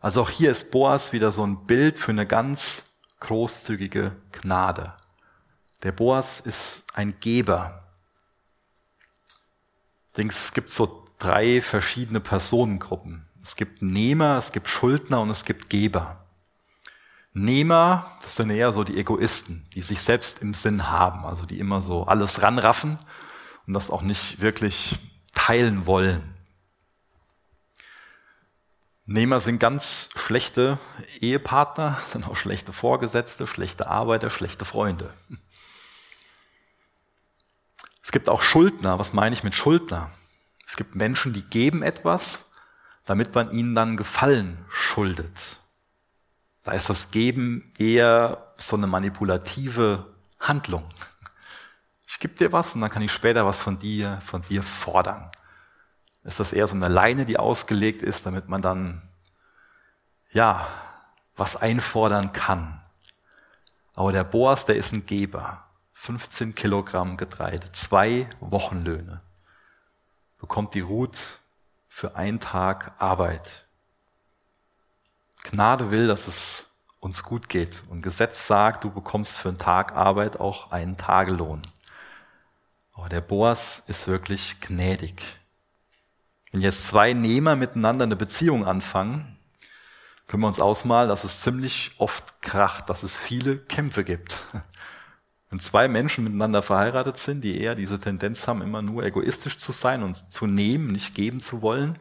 [0.00, 2.84] Also auch hier ist Boas wieder so ein Bild für eine ganz
[3.20, 4.94] großzügige Gnade.
[5.82, 7.84] Der Boas ist ein Geber.
[10.16, 13.26] Denke, es gibt so drei verschiedene Personengruppen.
[13.42, 16.19] Es gibt Nehmer, es gibt Schuldner und es gibt Geber.
[17.32, 21.60] Nehmer, das sind eher so die Egoisten, die sich selbst im Sinn haben, also die
[21.60, 22.98] immer so alles ranraffen
[23.66, 24.98] und das auch nicht wirklich
[25.32, 26.34] teilen wollen.
[29.06, 30.78] Nehmer sind ganz schlechte
[31.20, 35.12] Ehepartner, sind auch schlechte Vorgesetzte, schlechte Arbeiter, schlechte Freunde.
[38.02, 38.98] Es gibt auch Schuldner.
[38.98, 40.10] Was meine ich mit Schuldner?
[40.66, 42.46] Es gibt Menschen, die geben etwas,
[43.04, 45.59] damit man ihnen dann Gefallen schuldet.
[46.62, 50.06] Da ist das Geben eher so eine manipulative
[50.38, 50.86] Handlung.
[52.06, 55.30] Ich gebe dir was und dann kann ich später was von dir, von dir fordern.
[56.22, 59.02] Ist das eher so eine Leine, die ausgelegt ist, damit man dann,
[60.32, 60.66] ja,
[61.34, 62.80] was einfordern kann.
[63.94, 65.64] Aber der Boas, der ist ein Geber.
[65.94, 69.22] 15 Kilogramm Getreide, zwei Wochenlöhne.
[70.38, 71.40] bekommt die Ruth
[71.88, 73.66] für einen Tag Arbeit.
[75.44, 76.66] Gnade will, dass es
[77.00, 77.82] uns gut geht.
[77.88, 81.62] Und Gesetz sagt, du bekommst für einen Tag Arbeit auch einen Tagelohn.
[82.92, 85.22] Aber der Boas ist wirklich gnädig.
[86.52, 89.38] Wenn jetzt zwei Nehmer miteinander eine Beziehung anfangen,
[90.26, 94.42] können wir uns ausmalen, dass es ziemlich oft kracht, dass es viele Kämpfe gibt.
[95.50, 99.72] Wenn zwei Menschen miteinander verheiratet sind, die eher diese Tendenz haben, immer nur egoistisch zu
[99.72, 101.98] sein und zu nehmen, nicht geben zu wollen,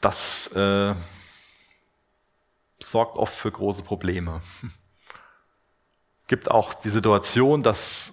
[0.00, 0.94] das äh,
[2.78, 4.40] sorgt oft für große Probleme.
[6.26, 8.12] Gibt auch die Situation, dass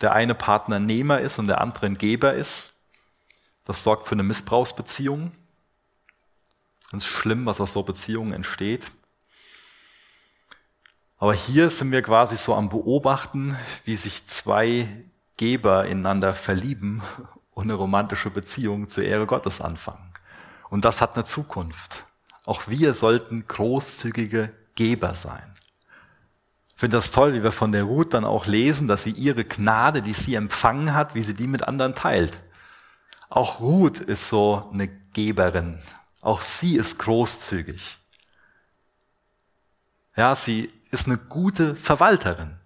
[0.00, 2.74] der eine Partner Nehmer ist und der andere ein Geber ist.
[3.64, 5.32] Das sorgt für eine Missbrauchsbeziehung.
[6.90, 8.90] Ganz schlimm, was aus so Beziehungen entsteht.
[11.16, 14.88] Aber hier sind wir quasi so am Beobachten, wie sich zwei
[15.36, 17.00] Geber ineinander verlieben
[17.54, 20.11] und eine romantische Beziehung zur Ehre Gottes anfangen.
[20.72, 22.06] Und das hat eine Zukunft.
[22.46, 25.54] Auch wir sollten großzügige Geber sein.
[26.70, 29.44] Ich finde das toll, wie wir von der Ruth dann auch lesen, dass sie ihre
[29.44, 32.42] Gnade, die sie empfangen hat, wie sie die mit anderen teilt.
[33.28, 35.82] Auch Ruth ist so eine Geberin.
[36.22, 37.98] Auch sie ist großzügig.
[40.16, 42.56] Ja, sie ist eine gute Verwalterin.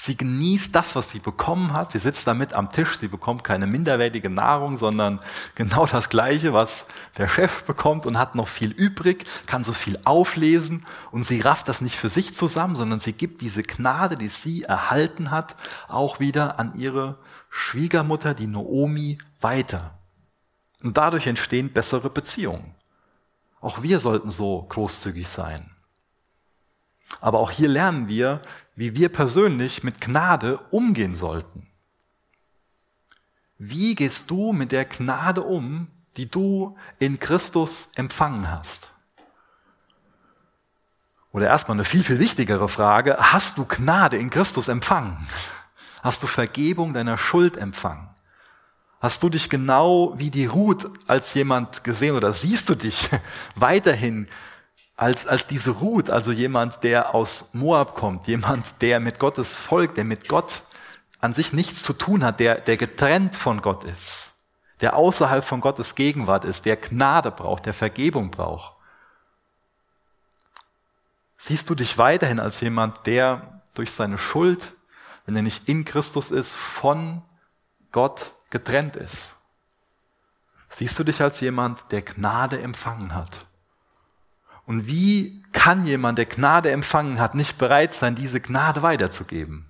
[0.00, 1.90] Sie genießt das, was sie bekommen hat.
[1.90, 2.98] Sie sitzt damit am Tisch.
[2.98, 5.18] Sie bekommt keine minderwertige Nahrung, sondern
[5.56, 9.98] genau das Gleiche, was der Chef bekommt und hat noch viel übrig, kann so viel
[10.04, 14.28] auflesen und sie rafft das nicht für sich zusammen, sondern sie gibt diese Gnade, die
[14.28, 15.56] sie erhalten hat,
[15.88, 17.18] auch wieder an ihre
[17.50, 19.98] Schwiegermutter, die Noomi, weiter.
[20.84, 22.76] Und dadurch entstehen bessere Beziehungen.
[23.60, 25.72] Auch wir sollten so großzügig sein.
[27.20, 28.42] Aber auch hier lernen wir,
[28.78, 31.66] wie wir persönlich mit Gnade umgehen sollten.
[33.58, 38.90] Wie gehst du mit der Gnade um, die du in Christus empfangen hast?
[41.32, 45.26] Oder erstmal eine viel, viel wichtigere Frage, hast du Gnade in Christus empfangen?
[46.00, 48.08] Hast du Vergebung deiner Schuld empfangen?
[49.00, 53.10] Hast du dich genau wie die Ruth als jemand gesehen oder siehst du dich
[53.56, 54.28] weiterhin
[54.98, 59.94] als, als diese Ruth, also jemand, der aus Moab kommt, jemand, der mit Gottes Volk,
[59.94, 60.64] der mit Gott
[61.20, 64.34] an sich nichts zu tun hat, der, der getrennt von Gott ist,
[64.80, 68.74] der außerhalb von Gottes Gegenwart ist, der Gnade braucht, der Vergebung braucht.
[71.36, 74.74] Siehst du dich weiterhin als jemand, der durch seine Schuld,
[75.26, 77.22] wenn er nicht in Christus ist, von
[77.92, 79.36] Gott getrennt ist?
[80.68, 83.46] Siehst du dich als jemand, der Gnade empfangen hat?
[84.68, 89.66] Und wie kann jemand, der Gnade empfangen hat, nicht bereit sein, diese Gnade weiterzugeben?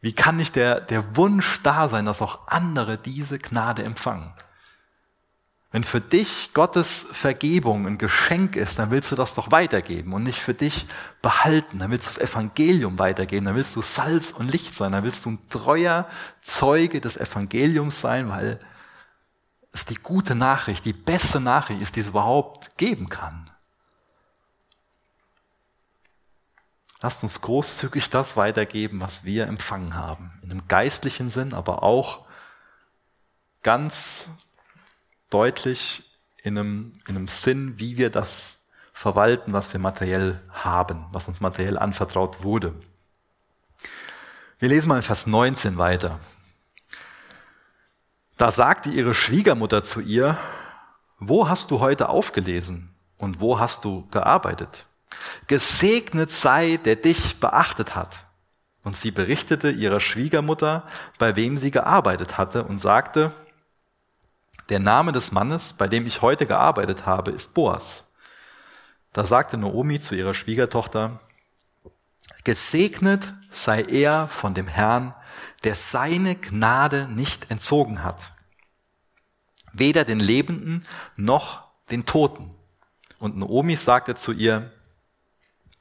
[0.00, 4.34] Wie kann nicht der, der Wunsch da sein, dass auch andere diese Gnade empfangen?
[5.70, 10.24] Wenn für dich Gottes Vergebung ein Geschenk ist, dann willst du das doch weitergeben und
[10.24, 10.88] nicht für dich
[11.22, 11.78] behalten.
[11.78, 15.24] Dann willst du das Evangelium weitergeben, dann willst du Salz und Licht sein, dann willst
[15.24, 16.08] du ein treuer
[16.42, 18.58] Zeuge des Evangeliums sein, weil
[19.70, 23.48] es die gute Nachricht, die beste Nachricht ist, die es überhaupt geben kann.
[27.06, 30.32] Lasst uns großzügig das weitergeben, was wir empfangen haben.
[30.42, 32.26] In einem geistlichen Sinn, aber auch
[33.62, 34.28] ganz
[35.30, 36.02] deutlich
[36.42, 41.40] in einem, in einem Sinn, wie wir das verwalten, was wir materiell haben, was uns
[41.40, 42.74] materiell anvertraut wurde.
[44.58, 46.18] Wir lesen mal in Vers 19 weiter.
[48.36, 50.36] Da sagte ihre Schwiegermutter zu ihr,
[51.20, 54.86] wo hast du heute aufgelesen und wo hast du gearbeitet?
[55.46, 58.26] Gesegnet sei, der dich beachtet hat.
[58.82, 60.84] Und sie berichtete ihrer Schwiegermutter,
[61.18, 63.32] bei wem sie gearbeitet hatte, und sagte,
[64.68, 68.04] der Name des Mannes, bei dem ich heute gearbeitet habe, ist Boas.
[69.12, 71.20] Da sagte Naomi zu ihrer Schwiegertochter,
[72.44, 75.14] Gesegnet sei er von dem Herrn,
[75.64, 78.32] der seine Gnade nicht entzogen hat.
[79.72, 80.84] Weder den Lebenden
[81.16, 82.54] noch den Toten.
[83.18, 84.72] Und Naomi sagte zu ihr,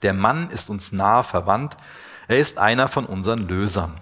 [0.01, 1.77] der Mann ist uns nahe verwandt,
[2.27, 3.99] er ist einer von unseren Lösern.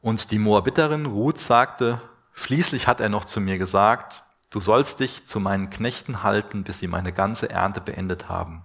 [0.00, 2.00] Und die Moabiterin Ruth sagte,
[2.34, 6.78] schließlich hat er noch zu mir gesagt, du sollst dich zu meinen Knechten halten, bis
[6.78, 8.64] sie meine ganze Ernte beendet haben.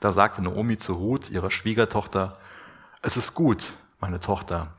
[0.00, 2.38] Da sagte Naomi zu Ruth, ihrer Schwiegertochter,
[3.02, 4.72] es ist gut, meine Tochter,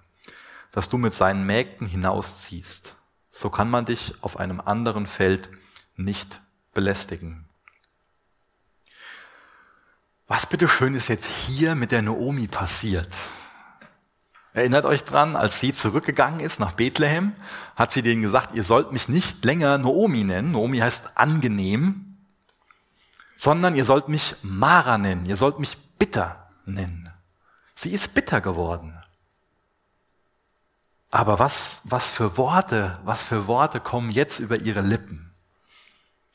[0.74, 2.98] dass du mit seinen Mägden hinausziehst.
[3.32, 5.50] So kann man dich auf einem anderen Feld
[5.96, 6.42] nicht
[6.74, 7.43] belästigen.
[10.34, 13.08] Was bitteschön ist jetzt hier mit der Naomi passiert?
[14.52, 17.34] Erinnert euch dran, als sie zurückgegangen ist nach Bethlehem,
[17.76, 20.54] hat sie denen gesagt, ihr sollt mich nicht länger Noomi nennen.
[20.54, 22.18] Noomi heißt angenehm,
[23.38, 25.28] sondern ihr sollt mich Mara nennen.
[25.28, 27.14] Ihr sollt mich bitter nennen.
[27.76, 28.98] Sie ist bitter geworden.
[31.12, 35.32] Aber was, was für Worte, was für Worte kommen jetzt über ihre Lippen?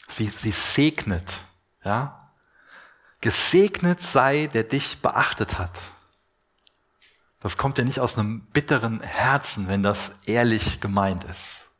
[0.07, 1.33] Sie, sie segnet,
[1.85, 2.18] ja?
[3.21, 5.79] Gesegnet sei, der dich beachtet hat.
[7.41, 11.71] Das kommt ja nicht aus einem bitteren Herzen, wenn das ehrlich gemeint ist.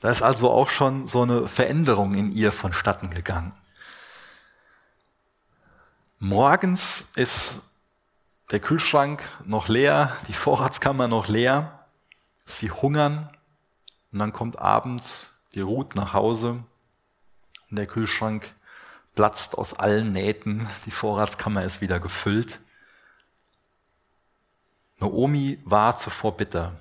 [0.00, 3.52] Da ist also auch schon so eine Veränderung in ihr vonstatten gegangen.
[6.18, 7.60] Morgens ist
[8.50, 11.86] der Kühlschrank noch leer, die Vorratskammer noch leer.
[12.46, 13.30] Sie hungern
[14.12, 16.64] und dann kommt abends die Ruth nach Hause
[17.70, 18.54] und der Kühlschrank
[19.14, 22.60] platzt aus allen Nähten, die Vorratskammer ist wieder gefüllt.
[24.98, 26.78] Naomi war zuvor bitter,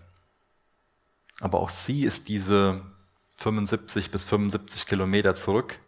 [1.39, 2.81] aber auch sie ist diese
[3.37, 5.79] 75 bis 75 Kilometer zurück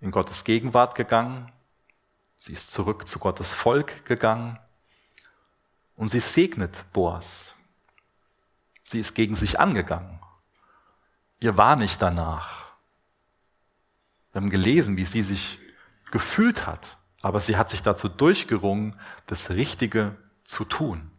[0.00, 1.50] in Gottes Gegenwart gegangen.
[2.36, 4.58] Sie ist zurück zu Gottes Volk gegangen
[5.96, 7.54] und sie segnet Boas.
[8.84, 10.20] Sie ist gegen sich angegangen.
[11.40, 12.66] Ihr war nicht danach.
[14.32, 15.58] Wir haben gelesen, wie sie sich
[16.12, 18.96] gefühlt hat, aber sie hat sich dazu durchgerungen,
[19.26, 21.10] das Richtige zu tun.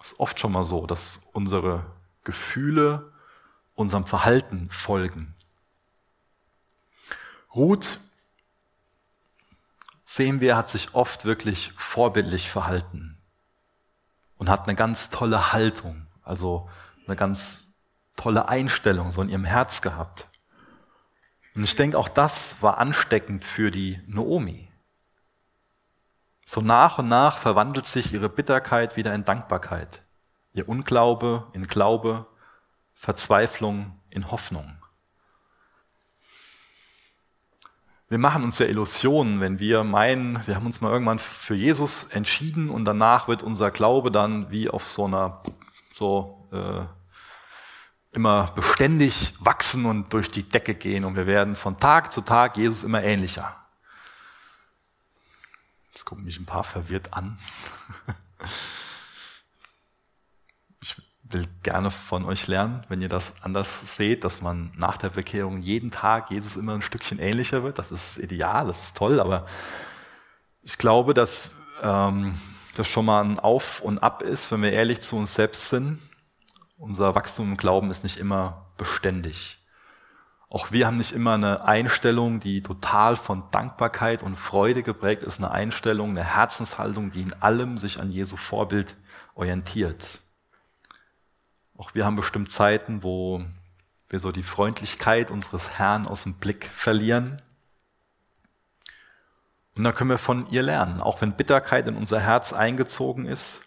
[0.00, 1.86] Es ist oft schon mal so, dass unsere
[2.24, 3.12] Gefühle
[3.74, 5.34] unserem Verhalten folgen.
[7.54, 7.98] Ruth
[10.04, 13.18] sehen wir, hat sich oft wirklich vorbildlich verhalten
[14.36, 16.68] und hat eine ganz tolle Haltung, also
[17.06, 17.72] eine ganz
[18.16, 20.29] tolle Einstellung so in ihrem Herz gehabt.
[21.54, 24.68] Und ich denke, auch das war ansteckend für die Noomi.
[26.44, 30.02] So nach und nach verwandelt sich ihre Bitterkeit wieder in Dankbarkeit,
[30.52, 32.26] ihr Unglaube in Glaube,
[32.94, 34.76] Verzweiflung in Hoffnung.
[38.08, 42.06] Wir machen uns ja Illusionen, wenn wir meinen, wir haben uns mal irgendwann für Jesus
[42.06, 45.44] entschieden und danach wird unser Glaube dann wie auf so einer,
[45.92, 46.82] so äh,
[48.12, 52.56] immer beständig wachsen und durch die Decke gehen und wir werden von Tag zu Tag
[52.56, 53.56] Jesus immer ähnlicher.
[55.92, 57.38] Jetzt gucken mich ein paar verwirrt an.
[61.32, 65.62] will gerne von euch lernen, wenn ihr das anders seht, dass man nach der Bekehrung
[65.62, 67.78] jeden Tag Jesus immer ein Stückchen ähnlicher wird.
[67.78, 69.46] Das ist ideal, das ist toll, aber
[70.62, 72.38] ich glaube, dass ähm,
[72.74, 75.98] das schon mal ein Auf und Ab ist, wenn wir ehrlich zu uns selbst sind.
[76.80, 79.58] Unser Wachstum im Glauben ist nicht immer beständig.
[80.48, 85.38] Auch wir haben nicht immer eine Einstellung, die total von Dankbarkeit und Freude geprägt ist,
[85.38, 88.96] eine Einstellung, eine Herzenshaltung, die in allem sich an Jesu Vorbild
[89.34, 90.20] orientiert.
[91.76, 93.44] Auch wir haben bestimmt Zeiten, wo
[94.08, 97.42] wir so die Freundlichkeit unseres Herrn aus dem Blick verlieren.
[99.76, 103.60] Und dann können wir von ihr lernen, auch wenn Bitterkeit in unser Herz eingezogen ist.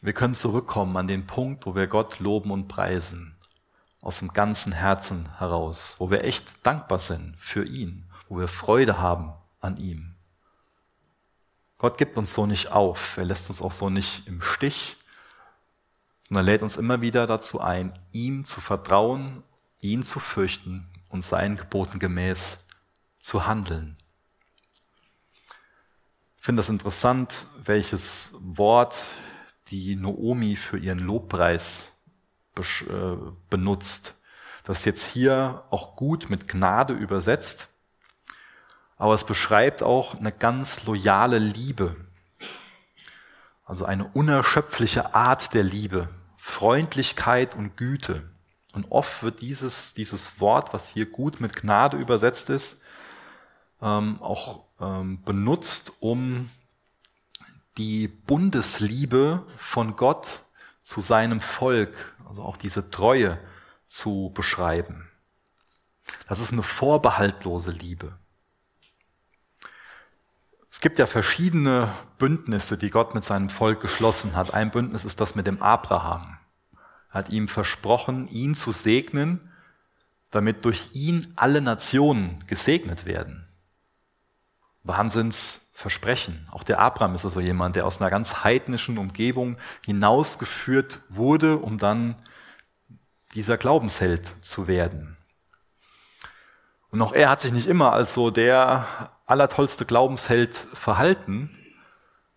[0.00, 3.36] Wir können zurückkommen an den Punkt, wo wir Gott loben und preisen,
[4.00, 9.00] aus dem ganzen Herzen heraus, wo wir echt dankbar sind für ihn, wo wir Freude
[9.00, 10.14] haben an ihm.
[11.78, 14.96] Gott gibt uns so nicht auf, er lässt uns auch so nicht im Stich,
[16.28, 19.42] sondern lädt uns immer wieder dazu ein, ihm zu vertrauen,
[19.80, 22.60] ihn zu fürchten und seinen Geboten gemäß
[23.18, 23.96] zu handeln.
[26.38, 29.06] Ich finde das interessant, welches Wort
[29.70, 31.92] die Noomi für ihren Lobpreis
[32.58, 33.16] äh,
[33.50, 34.16] benutzt.
[34.64, 37.68] Das ist jetzt hier auch gut mit Gnade übersetzt,
[38.96, 41.96] aber es beschreibt auch eine ganz loyale Liebe,
[43.64, 48.28] also eine unerschöpfliche Art der Liebe, Freundlichkeit und Güte.
[48.74, 52.80] Und oft wird dieses, dieses Wort, was hier gut mit Gnade übersetzt ist,
[53.80, 56.50] ähm, auch ähm, benutzt, um
[57.78, 60.42] die Bundesliebe von Gott
[60.82, 63.38] zu seinem Volk, also auch diese Treue
[63.86, 65.08] zu beschreiben.
[66.28, 68.18] Das ist eine vorbehaltlose Liebe.
[70.70, 74.54] Es gibt ja verschiedene Bündnisse, die Gott mit seinem Volk geschlossen hat.
[74.54, 76.38] Ein Bündnis ist das mit dem Abraham.
[77.10, 79.52] Er hat ihm versprochen, ihn zu segnen,
[80.30, 83.48] damit durch ihn alle Nationen gesegnet werden.
[85.78, 86.46] Wahnsinnsversprechen.
[86.50, 89.56] Auch der Abraham ist also jemand, der aus einer ganz heidnischen Umgebung
[89.86, 92.16] hinausgeführt wurde, um dann
[93.34, 95.16] dieser Glaubensheld zu werden.
[96.90, 98.86] Und auch er hat sich nicht immer als so der
[99.26, 101.54] allertollste Glaubensheld verhalten,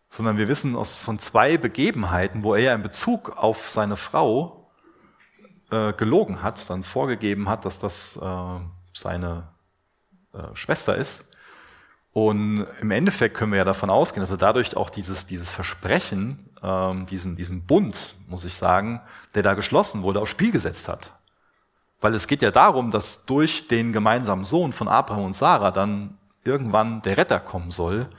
[0.10, 4.70] sondern wir wissen aus, von zwei Begebenheiten, wo er in Bezug auf seine Frau
[5.72, 8.60] äh, gelogen hat, dann vorgegeben hat, dass das äh,
[8.94, 9.48] seine
[10.34, 11.31] äh, Schwester ist.
[12.14, 16.50] Und im Endeffekt können wir ja davon ausgehen, dass er dadurch auch dieses, dieses Versprechen,
[16.62, 19.02] ähm, diesen, diesen Bund, muss ich sagen,
[19.34, 21.14] der da geschlossen wurde, aufs Spiel gesetzt hat.
[22.02, 26.18] Weil es geht ja darum, dass durch den gemeinsamen Sohn von Abraham und Sarah dann
[26.44, 28.10] irgendwann der Retter kommen soll.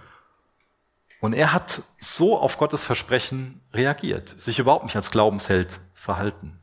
[1.20, 6.58] Und er hat so auf Gottes Versprechen reagiert, sich überhaupt nicht als Glaubensheld verhalten.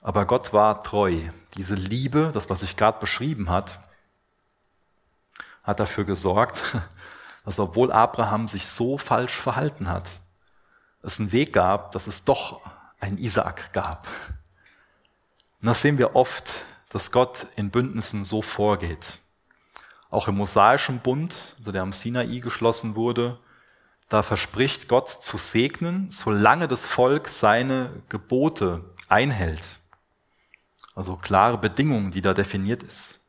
[0.00, 1.20] Aber Gott war treu.
[1.54, 3.80] Diese Liebe, das, was sich gerade beschrieben hat,
[5.68, 6.60] hat dafür gesorgt,
[7.44, 10.08] dass obwohl Abraham sich so falsch verhalten hat,
[11.02, 12.60] es einen Weg gab, dass es doch
[12.98, 14.08] einen Isaak gab.
[15.60, 16.54] Und das sehen wir oft,
[16.88, 19.18] dass Gott in Bündnissen so vorgeht.
[20.10, 23.38] Auch im mosaischen Bund, also der am Sinai geschlossen wurde,
[24.08, 29.80] da verspricht Gott zu segnen, solange das Volk seine Gebote einhält.
[30.94, 33.20] Also klare Bedingungen, die da definiert ist.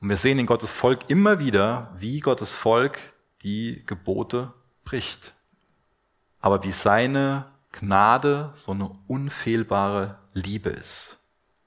[0.00, 2.98] Und wir sehen in Gottes Volk immer wieder, wie Gottes Volk
[3.42, 4.52] die Gebote
[4.84, 5.34] bricht.
[6.40, 11.18] Aber wie seine Gnade so eine unfehlbare Liebe ist.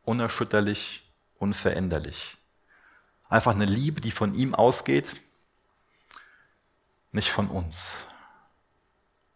[0.04, 1.04] Unerschütterlich,
[1.38, 2.38] unveränderlich.
[3.30, 5.16] Einfach eine Liebe, die von ihm ausgeht,
[7.12, 8.06] nicht von uns.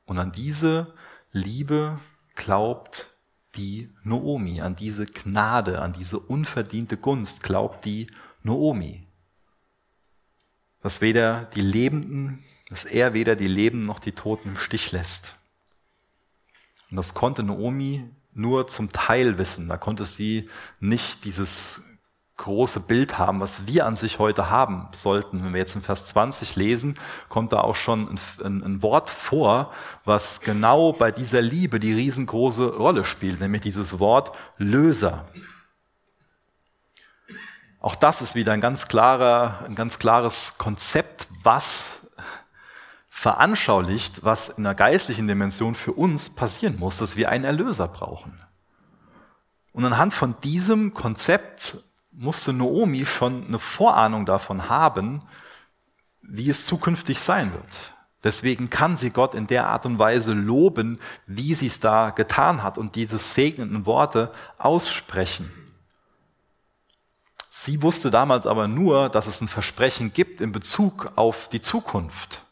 [0.06, 0.94] Und an diese
[1.32, 2.00] Liebe
[2.36, 3.14] glaubt
[3.56, 8.08] die Noomi, an diese Gnade, an diese unverdiente Gunst glaubt die
[8.46, 9.08] Noomi.
[10.82, 15.36] Dass weder die Lebenden, dass er weder die Lebenden noch die Toten im Stich lässt.
[16.92, 19.68] Und das konnte Noomi nur zum Teil wissen.
[19.68, 20.48] Da konnte sie
[20.80, 21.82] nicht dieses
[22.38, 25.44] große Bild haben, was wir an sich heute haben sollten.
[25.44, 26.96] Wenn wir jetzt in Vers 20 lesen,
[27.30, 29.72] kommt da auch schon ein, ein, ein, Wort vor,
[30.04, 35.30] was genau bei dieser Liebe die riesengroße Rolle spielt, nämlich dieses Wort Löser.
[37.86, 42.00] Auch das ist wieder ein ganz klarer, ein ganz klares Konzept, was
[43.10, 48.42] veranschaulicht, was in der geistlichen Dimension für uns passieren muss, dass wir einen Erlöser brauchen.
[49.72, 51.78] Und anhand von diesem Konzept
[52.12, 55.22] musste Noomi schon eine Vorahnung davon haben,
[56.24, 57.94] wie es zukünftig sein wird.
[58.24, 62.64] Deswegen kann sie Gott in der Art und Weise loben, wie sie es da getan
[62.64, 65.65] hat und diese segnenden Worte aussprechen.
[67.58, 72.46] Sie wusste damals aber nur, dass es ein Versprechen gibt in Bezug auf die Zukunft,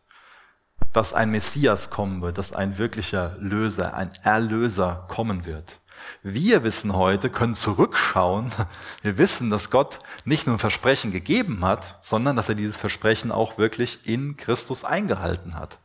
[0.93, 5.81] dass ein Messias kommen wird, dass ein wirklicher Löser, ein Erlöser kommen wird.
[6.21, 8.53] Wir wissen heute, können zurückschauen,
[9.01, 13.29] wir wissen, dass Gott nicht nur ein Versprechen gegeben hat, sondern dass er dieses Versprechen
[13.29, 15.79] auch wirklich in Christus eingehalten hat.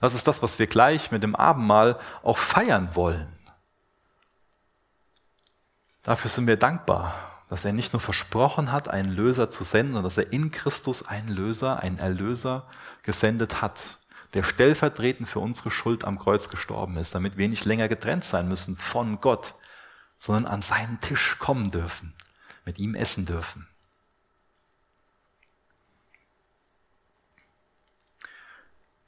[0.00, 3.36] Das ist das, was wir gleich mit dem Abendmahl auch feiern wollen.
[6.04, 10.04] Dafür sind wir dankbar, dass er nicht nur versprochen hat, einen Löser zu senden, sondern
[10.04, 12.68] dass er in Christus einen Löser, einen Erlöser
[13.02, 13.98] gesendet hat,
[14.34, 18.48] der stellvertretend für unsere Schuld am Kreuz gestorben ist, damit wir nicht länger getrennt sein
[18.48, 19.56] müssen von Gott,
[20.16, 22.14] sondern an seinen Tisch kommen dürfen,
[22.64, 23.66] mit ihm essen dürfen.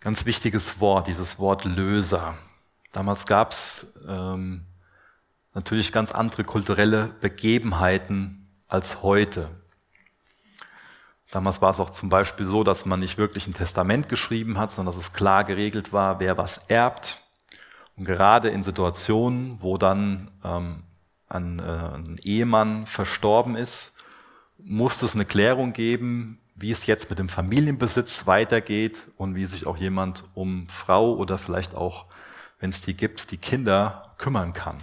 [0.00, 2.36] Ganz wichtiges Wort, dieses Wort Löser.
[2.90, 4.66] Damals gab es ähm,
[5.54, 9.50] natürlich ganz andere kulturelle Begebenheiten als heute.
[11.30, 14.70] Damals war es auch zum Beispiel so, dass man nicht wirklich ein Testament geschrieben hat,
[14.70, 17.18] sondern dass es klar geregelt war, wer was erbt.
[17.96, 20.84] Und gerade in Situationen, wo dann ähm,
[21.28, 23.94] ein, äh, ein Ehemann verstorben ist,
[24.58, 29.66] muss es eine Klärung geben, wie es jetzt mit dem Familienbesitz weitergeht und wie sich
[29.66, 32.06] auch jemand um Frau oder vielleicht auch,
[32.60, 34.82] wenn es die gibt, die Kinder kümmern kann.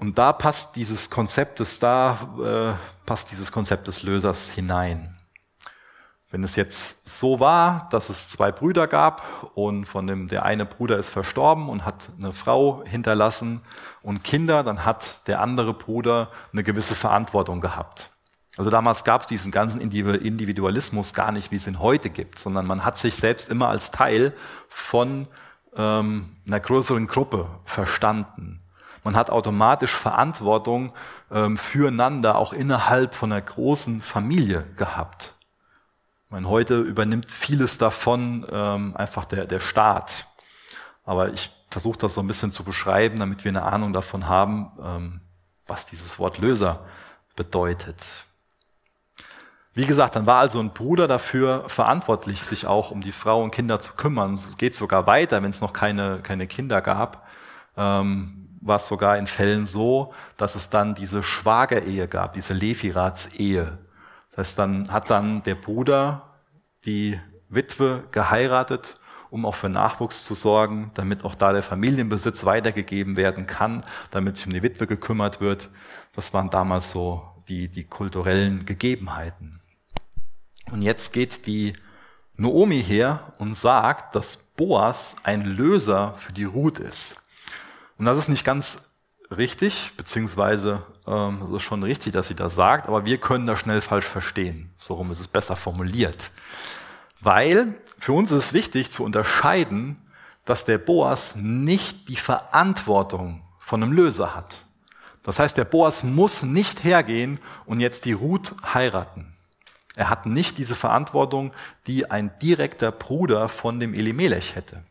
[0.00, 5.14] Und da passt dieses Konzept des, da äh, passt dieses Konzept des Lösers hinein.
[6.30, 10.64] Wenn es jetzt so war, dass es zwei Brüder gab und von dem der eine
[10.64, 13.60] Bruder ist verstorben und hat eine Frau hinterlassen
[14.00, 18.10] und Kinder, dann hat der andere Bruder eine gewisse Verantwortung gehabt.
[18.56, 22.64] Also damals gab es diesen ganzen Individualismus gar nicht, wie es ihn heute gibt, sondern
[22.64, 24.32] man hat sich selbst immer als Teil
[24.70, 25.28] von
[25.76, 28.62] ähm, einer größeren Gruppe verstanden.
[29.02, 30.92] Man hat automatisch Verantwortung
[31.30, 35.34] ähm, füreinander auch innerhalb von einer großen Familie gehabt.
[36.26, 40.26] Ich meine, heute übernimmt vieles davon ähm, einfach der, der Staat.
[41.04, 44.70] Aber ich versuche das so ein bisschen zu beschreiben, damit wir eine Ahnung davon haben,
[44.82, 45.20] ähm,
[45.66, 46.84] was dieses Wort Löser
[47.36, 47.96] bedeutet.
[49.72, 53.52] Wie gesagt, dann war also ein Bruder dafür verantwortlich, sich auch um die Frau und
[53.52, 54.34] Kinder zu kümmern.
[54.34, 57.26] Es geht sogar weiter, wenn es noch keine, keine Kinder gab.
[57.76, 63.78] Ähm, war es sogar in Fällen so, dass es dann diese Schwagerehe gab, diese Lefirats-Ehe.
[64.30, 66.34] Das heißt, dann hat dann der Bruder
[66.84, 68.98] die Witwe geheiratet,
[69.30, 74.36] um auch für Nachwuchs zu sorgen, damit auch da der Familienbesitz weitergegeben werden kann, damit
[74.36, 75.70] sich um die Witwe gekümmert wird.
[76.14, 79.60] Das waren damals so die, die kulturellen Gegebenheiten.
[80.70, 81.74] Und jetzt geht die
[82.36, 87.18] Noomi her und sagt, dass Boas ein Löser für die Ruth ist.
[88.00, 88.78] Und das ist nicht ganz
[89.30, 93.60] richtig, beziehungsweise ähm, es ist schon richtig, dass sie das sagt, aber wir können das
[93.60, 94.72] schnell falsch verstehen.
[94.78, 96.30] So rum ist es besser formuliert.
[97.20, 99.98] Weil für uns ist es wichtig zu unterscheiden,
[100.46, 104.64] dass der Boas nicht die Verantwortung von einem Löser hat.
[105.22, 109.36] Das heißt, der Boas muss nicht hergehen und jetzt die Ruth heiraten.
[109.94, 111.52] Er hat nicht diese Verantwortung,
[111.86, 114.84] die ein direkter Bruder von dem Elimelech hätte.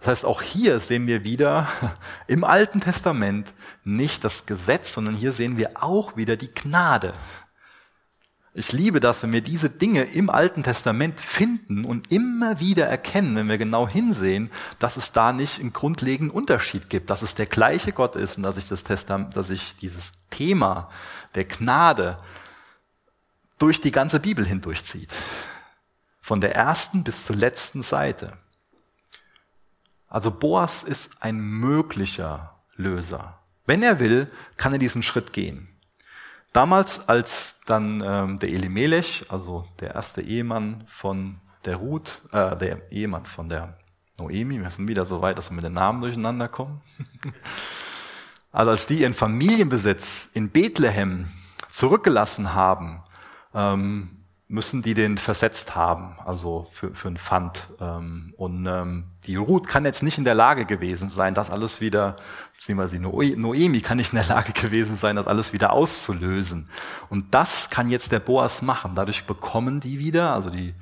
[0.00, 1.68] Das heißt, auch hier sehen wir wieder
[2.26, 3.52] im Alten Testament
[3.84, 7.14] nicht das Gesetz, sondern hier sehen wir auch wieder die Gnade.
[8.58, 13.36] Ich liebe das, wenn wir diese Dinge im Alten Testament finden und immer wieder erkennen,
[13.36, 17.44] wenn wir genau hinsehen, dass es da nicht einen grundlegenden Unterschied gibt, dass es der
[17.44, 20.88] gleiche Gott ist und dass sich das Testament, dass sich dieses Thema
[21.34, 22.18] der Gnade
[23.58, 25.10] durch die ganze Bibel hindurchzieht.
[26.22, 28.38] Von der ersten bis zur letzten Seite.
[30.08, 33.38] Also Boas ist ein möglicher Löser.
[33.66, 35.68] Wenn er will, kann er diesen Schritt gehen.
[36.52, 42.90] Damals, als dann ähm, der Elimelech, also der erste Ehemann von der Ruth, äh, der
[42.90, 43.76] Ehemann von der
[44.18, 46.80] Noemi, wir sind wieder so weit, dass wir mit den Namen durcheinander kommen.
[48.52, 51.28] also als die ihren Familienbesitz in Bethlehem
[51.68, 53.02] zurückgelassen haben,
[53.52, 54.15] ähm,
[54.48, 57.68] müssen die den versetzt haben, also für, für ein Pfand.
[57.80, 61.80] Ähm, und ähm, die Ruth kann jetzt nicht in der Lage gewesen sein, das alles
[61.80, 62.16] wieder,
[62.54, 66.68] beziehungsweise die Noemi kann nicht in der Lage gewesen sein, das alles wieder auszulösen.
[67.08, 68.94] Und das kann jetzt der Boas machen.
[68.94, 70.74] Dadurch bekommen die wieder, also die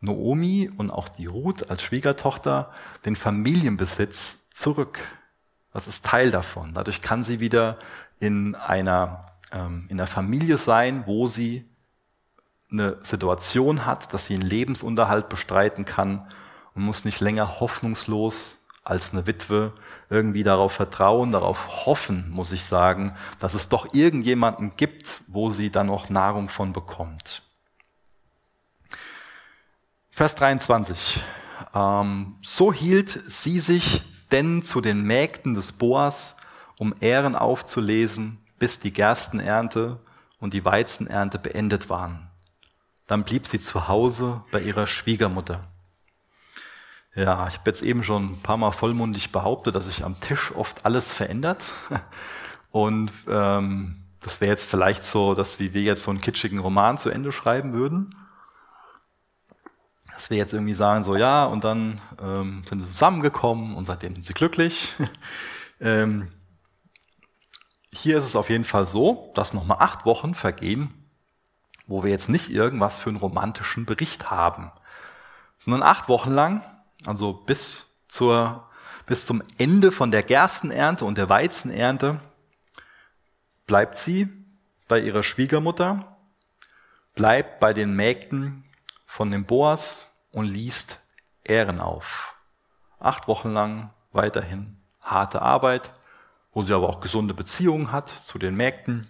[0.00, 2.70] Noomi und auch die Ruth als Schwiegertochter,
[3.04, 5.00] den Familienbesitz zurück.
[5.72, 6.74] Das ist Teil davon.
[6.74, 7.76] Dadurch kann sie wieder
[8.20, 11.69] in einer, ähm, in einer Familie sein, wo sie
[12.72, 16.26] eine Situation hat, dass sie einen Lebensunterhalt bestreiten kann
[16.74, 19.72] und muss nicht länger hoffnungslos als eine Witwe
[20.08, 25.70] irgendwie darauf vertrauen, darauf hoffen, muss ich sagen, dass es doch irgendjemanden gibt, wo sie
[25.70, 27.42] dann auch Nahrung von bekommt.
[30.10, 31.22] Vers 23.
[31.74, 34.02] Ähm, so hielt sie sich
[34.32, 36.36] denn zu den Mägden des Boas,
[36.78, 39.98] um Ehren aufzulesen, bis die Gerstenernte
[40.38, 42.29] und die Weizenernte beendet waren.
[43.10, 45.66] Dann blieb sie zu Hause bei ihrer Schwiegermutter.
[47.16, 50.52] Ja, ich habe jetzt eben schon ein paar Mal vollmundig behauptet, dass sich am Tisch
[50.54, 51.72] oft alles verändert.
[52.70, 56.98] Und ähm, das wäre jetzt vielleicht so, dass wie wir jetzt so einen kitschigen Roman
[56.98, 58.14] zu Ende schreiben würden.
[60.12, 64.12] Dass wir jetzt irgendwie sagen, so ja, und dann ähm, sind sie zusammengekommen und seitdem
[64.12, 64.94] sind sie glücklich.
[65.80, 66.30] ähm,
[67.92, 70.99] hier ist es auf jeden Fall so, dass nochmal acht Wochen vergehen,
[71.90, 74.70] wo wir jetzt nicht irgendwas für einen romantischen Bericht haben,
[75.58, 76.62] sondern acht Wochen lang,
[77.04, 78.68] also bis, zur,
[79.06, 82.20] bis zum Ende von der Gerstenernte und der Weizenernte,
[83.66, 84.28] bleibt sie
[84.86, 86.16] bei ihrer Schwiegermutter,
[87.14, 88.64] bleibt bei den Mägden
[89.04, 91.00] von dem Boas und liest
[91.42, 92.34] Ehren auf.
[93.00, 95.92] Acht Wochen lang weiterhin harte Arbeit,
[96.52, 99.08] wo sie aber auch gesunde Beziehungen hat zu den Mägden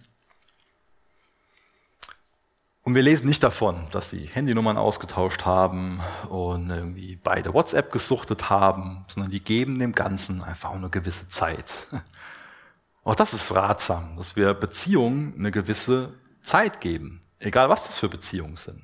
[2.83, 8.49] und wir lesen nicht davon, dass sie Handynummern ausgetauscht haben und irgendwie beide WhatsApp gesuchtet
[8.49, 11.89] haben, sondern die geben dem Ganzen einfach eine gewisse Zeit.
[13.05, 18.09] Auch das ist ratsam, dass wir Beziehungen eine gewisse Zeit geben, egal was das für
[18.09, 18.83] Beziehungen sind.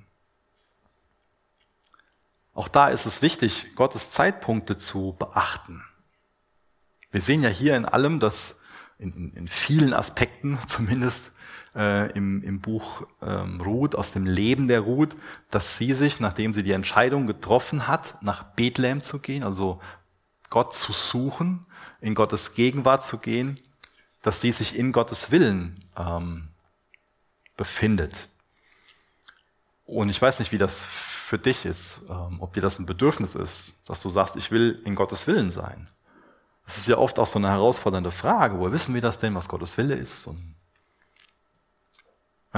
[2.52, 5.84] Auch da ist es wichtig, Gottes Zeitpunkte zu beachten.
[7.10, 8.58] Wir sehen ja hier in allem, dass
[8.98, 11.32] in, in, in vielen Aspekten zumindest
[11.76, 15.14] äh, im, im Buch ähm, Ruth, aus dem Leben der Ruth,
[15.50, 19.80] dass sie sich, nachdem sie die Entscheidung getroffen hat, nach Bethlehem zu gehen, also
[20.50, 21.66] Gott zu suchen,
[22.00, 23.60] in Gottes Gegenwart zu gehen,
[24.22, 26.48] dass sie sich in Gottes Willen ähm,
[27.56, 28.28] befindet.
[29.84, 33.34] Und ich weiß nicht, wie das für dich ist, ähm, ob dir das ein Bedürfnis
[33.34, 35.88] ist, dass du sagst, ich will in Gottes Willen sein.
[36.64, 38.58] Das ist ja oft auch so eine herausfordernde Frage.
[38.58, 40.26] Woher wissen wir das denn, was Gottes Wille ist?
[40.26, 40.55] Und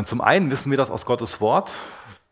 [0.07, 1.75] zum einen wissen wir das aus Gottes Wort.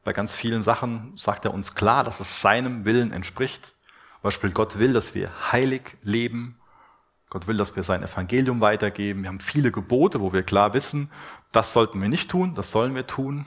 [0.05, 3.64] Bei ganz vielen Sachen sagt er uns klar, dass es seinem Willen entspricht.
[3.64, 6.61] Zum Beispiel Gott will, dass wir heilig leben.
[7.29, 9.23] Gott will, dass wir sein Evangelium weitergeben.
[9.23, 11.11] Wir haben viele Gebote, wo wir klar wissen,
[11.53, 13.47] das sollten wir nicht tun, das sollen wir tun.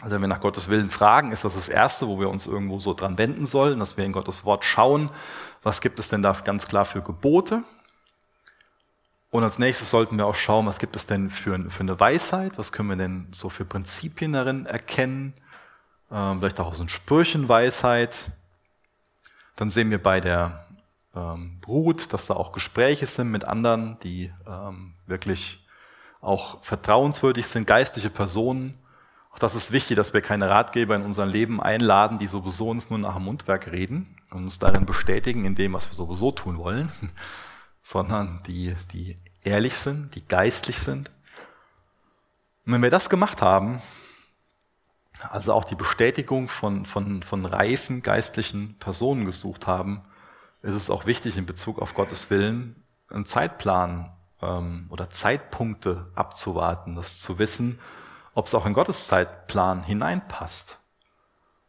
[0.00, 2.78] Also wenn wir nach Gottes Willen fragen, ist das das Erste, wo wir uns irgendwo
[2.78, 5.10] so dran wenden sollen, dass wir in Gottes Wort schauen,
[5.62, 7.64] was gibt es denn da ganz klar für Gebote.
[9.30, 12.58] Und als nächstes sollten wir auch schauen, was gibt es denn für, für eine Weisheit,
[12.58, 15.34] was können wir denn so für Prinzipien darin erkennen,
[16.10, 18.32] ähm, vielleicht auch so ein Sprüchenweisheit.
[19.54, 20.66] Dann sehen wir bei der
[21.14, 25.64] ähm, Brut, dass da auch Gespräche sind mit anderen, die ähm, wirklich
[26.20, 28.78] auch vertrauenswürdig sind, geistliche Personen.
[29.32, 32.90] Auch das ist wichtig, dass wir keine Ratgeber in unser Leben einladen, die sowieso uns
[32.90, 36.58] nur nach dem Mundwerk reden und uns darin bestätigen, in dem, was wir sowieso tun
[36.58, 36.90] wollen,
[37.90, 41.10] sondern die, die ehrlich sind, die geistlich sind.
[42.64, 43.82] Und wenn wir das gemacht haben,
[45.28, 50.02] also auch die Bestätigung von, von, von reifen geistlichen Personen gesucht haben,
[50.62, 56.94] ist es auch wichtig in Bezug auf Gottes Willen, einen Zeitplan ähm, oder Zeitpunkte abzuwarten,
[56.94, 57.80] das zu wissen,
[58.34, 60.78] ob es auch in Gottes Zeitplan hineinpasst.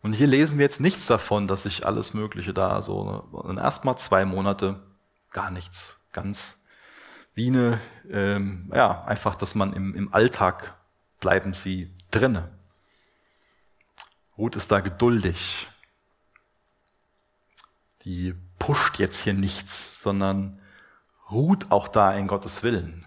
[0.04, 4.24] Und hier lesen wir jetzt nichts davon, dass sich alles Mögliche da so, erstmal zwei
[4.26, 4.84] Monate
[5.32, 6.62] gar nichts, ganz
[7.34, 10.78] wie eine, ähm, ja, einfach, dass man im, im Alltag
[11.20, 12.52] bleiben sie drinne.
[14.38, 15.70] Ruth ist da geduldig.
[18.04, 20.60] Die pusht jetzt hier nichts, sondern
[21.30, 23.06] ruht auch da in Gottes Willen.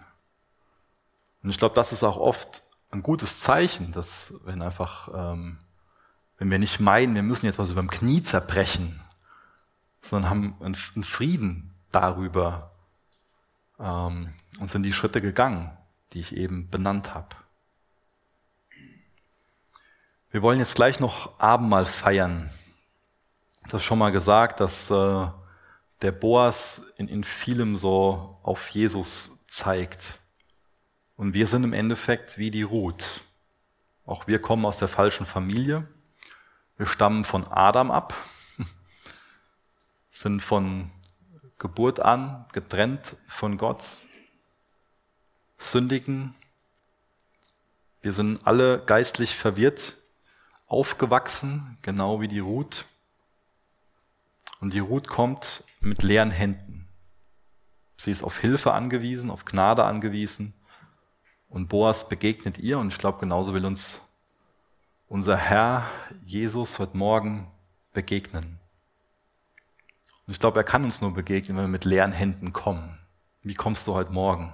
[1.43, 5.59] Und ich glaube, das ist auch oft ein gutes Zeichen, dass wenn einfach, ähm,
[6.37, 9.01] wenn wir nicht meinen, wir müssen jetzt was über dem Knie zerbrechen,
[10.01, 12.74] sondern haben einen Frieden darüber,
[13.79, 15.75] ähm, und sind die Schritte gegangen,
[16.13, 17.35] die ich eben benannt habe.
[20.31, 22.49] Wir wollen jetzt gleich noch Abendmahl feiern.
[23.69, 25.27] Das schon mal gesagt, dass äh,
[26.01, 30.19] der Boas in, in vielem so auf Jesus zeigt.
[31.15, 33.21] Und wir sind im Endeffekt wie die Ruth.
[34.05, 35.87] Auch wir kommen aus der falschen Familie.
[36.77, 38.13] Wir stammen von Adam ab,
[40.09, 40.91] sind von
[41.65, 43.83] Geburt an getrennt von Gott,
[45.57, 46.35] sündigen.
[48.03, 49.97] Wir sind alle geistlich verwirrt,
[50.67, 52.85] aufgewachsen, genau wie die Ruth.
[54.59, 56.87] Und die Ruth kommt mit leeren Händen.
[57.97, 60.53] Sie ist auf Hilfe angewiesen, auf Gnade angewiesen.
[61.49, 64.03] Und Boas begegnet ihr und ich glaube, genauso will uns
[65.07, 65.89] unser Herr
[66.23, 67.51] Jesus heute Morgen
[67.91, 68.59] begegnen.
[70.27, 72.97] Und ich glaube, er kann uns nur begegnen, wenn wir mit leeren Händen kommen.
[73.43, 74.53] Wie kommst du heute Morgen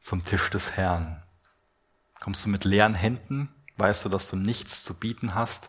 [0.00, 1.22] zum Tisch des Herrn?
[2.20, 3.54] Kommst du mit leeren Händen?
[3.76, 5.68] Weißt du, dass du nichts zu bieten hast,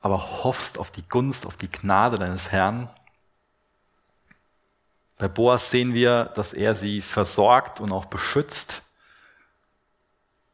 [0.00, 2.88] aber hoffst auf die Gunst, auf die Gnade deines Herrn?
[5.18, 8.82] Bei Boas sehen wir, dass er sie versorgt und auch beschützt.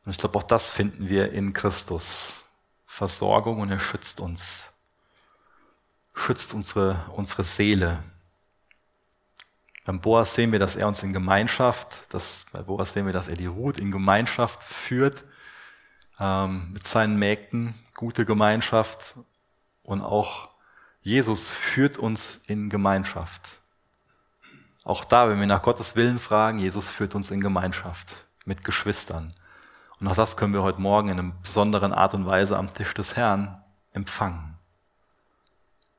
[0.04, 2.44] Und ich glaube, auch das finden wir in Christus.
[2.84, 4.75] Versorgung und er schützt uns
[6.16, 8.02] schützt unsere, unsere Seele.
[9.84, 13.28] Beim Boas sehen wir, dass er uns in Gemeinschaft, dass, bei Boas sehen wir, dass
[13.28, 15.24] er die Ruth in Gemeinschaft führt,
[16.18, 19.14] ähm, mit seinen Mägden, gute Gemeinschaft
[19.82, 20.48] und auch
[21.02, 23.60] Jesus führt uns in Gemeinschaft.
[24.82, 29.32] Auch da, wenn wir nach Gottes Willen fragen, Jesus führt uns in Gemeinschaft mit Geschwistern.
[30.00, 32.92] Und auch das können wir heute Morgen in einer besonderen Art und Weise am Tisch
[32.94, 33.62] des Herrn
[33.92, 34.55] empfangen.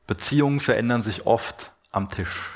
[0.07, 2.51] Beziehungen verändern sich oft am Tisch.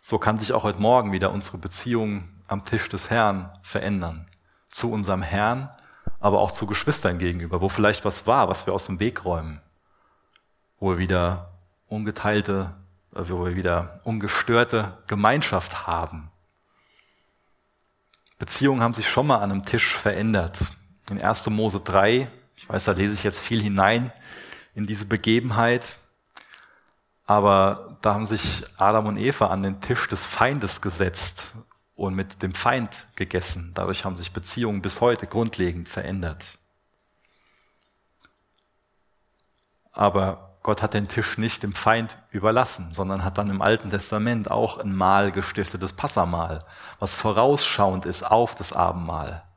[0.00, 4.26] So kann sich auch heute Morgen wieder unsere Beziehung am Tisch des Herrn verändern.
[4.70, 5.68] Zu unserem Herrn,
[6.18, 9.60] aber auch zu Geschwistern gegenüber, wo vielleicht was war, was wir aus dem Weg räumen.
[10.78, 11.52] Wo wir wieder
[11.86, 12.74] ungeteilte,
[13.14, 16.30] also wo wir wieder ungestörte Gemeinschaft haben.
[18.38, 20.58] Beziehungen haben sich schon mal an einem Tisch verändert.
[21.10, 21.50] In 1.
[21.50, 22.28] Mose 3
[22.60, 24.12] ich weiß, da lese ich jetzt viel hinein
[24.74, 25.98] in diese Begebenheit.
[27.24, 31.54] Aber da haben sich Adam und Eva an den Tisch des Feindes gesetzt
[31.94, 33.70] und mit dem Feind gegessen.
[33.72, 36.58] Dadurch haben sich Beziehungen bis heute grundlegend verändert.
[39.92, 44.50] Aber Gott hat den Tisch nicht dem Feind überlassen, sondern hat dann im Alten Testament
[44.50, 46.62] auch ein Mahl gestiftet, das Passamahl,
[46.98, 49.49] was vorausschauend ist auf das Abendmahl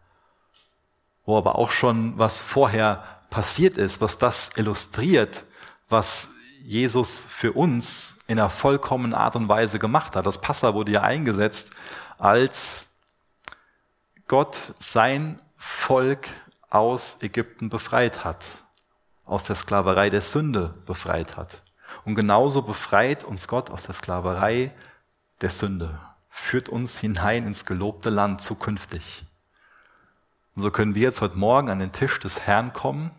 [1.25, 5.45] wo aber auch schon was vorher passiert ist, was das illustriert,
[5.89, 6.29] was
[6.63, 10.25] Jesus für uns in einer vollkommenen Art und Weise gemacht hat.
[10.25, 11.71] Das Passa wurde ja eingesetzt
[12.17, 12.87] als
[14.27, 16.29] Gott sein Volk
[16.69, 18.45] aus Ägypten befreit hat,
[19.25, 21.61] aus der Sklaverei der Sünde befreit hat.
[22.05, 24.71] Und genauso befreit uns Gott aus der Sklaverei
[25.41, 25.99] der Sünde,
[26.29, 29.25] führt uns hinein ins gelobte Land zukünftig.
[30.55, 33.11] Und so können wir jetzt heute Morgen an den Tisch des Herrn kommen,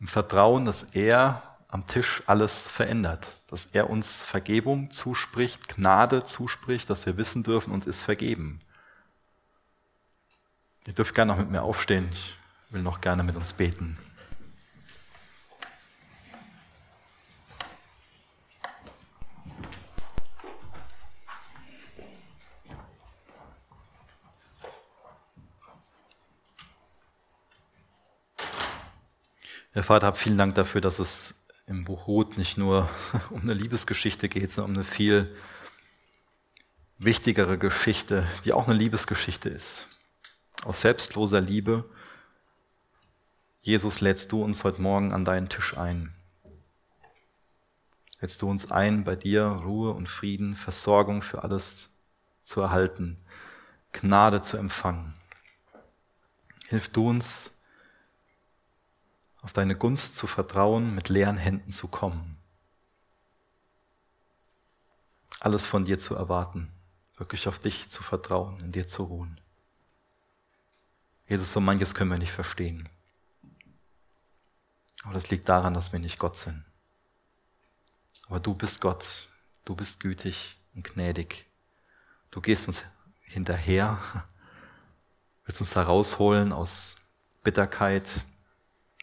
[0.00, 6.90] im Vertrauen, dass er am Tisch alles verändert, dass er uns Vergebung zuspricht, Gnade zuspricht,
[6.90, 8.58] dass wir wissen dürfen, uns ist vergeben.
[10.86, 12.08] Ihr dürft gerne noch mit mir aufstehen.
[12.12, 12.34] Ich
[12.70, 13.98] will noch gerne mit uns beten.
[29.72, 32.90] Herr Vater, hab vielen Dank dafür, dass es im Buch Ruth nicht nur
[33.30, 35.32] um eine Liebesgeschichte geht, sondern um eine viel
[36.98, 39.86] wichtigere Geschichte, die auch eine Liebesgeschichte ist.
[40.64, 41.88] Aus selbstloser Liebe,
[43.62, 46.16] Jesus, lädst du uns heute Morgen an deinen Tisch ein.
[48.20, 51.90] Lädst du uns ein, bei dir Ruhe und Frieden, Versorgung für alles
[52.42, 53.18] zu erhalten,
[53.92, 55.14] Gnade zu empfangen.
[56.68, 57.59] Hilf du uns,
[59.42, 62.36] auf deine Gunst zu vertrauen, mit leeren Händen zu kommen.
[65.40, 66.70] Alles von dir zu erwarten,
[67.16, 69.40] wirklich auf dich zu vertrauen, in dir zu ruhen.
[71.26, 72.88] Jesus, so manches können wir nicht verstehen.
[75.04, 76.64] Aber das liegt daran, dass wir nicht Gott sind.
[78.26, 79.28] Aber du bist Gott,
[79.64, 81.46] du bist gütig und gnädig.
[82.30, 82.84] Du gehst uns
[83.22, 83.98] hinterher,
[85.44, 86.96] willst uns da rausholen aus
[87.42, 88.06] Bitterkeit,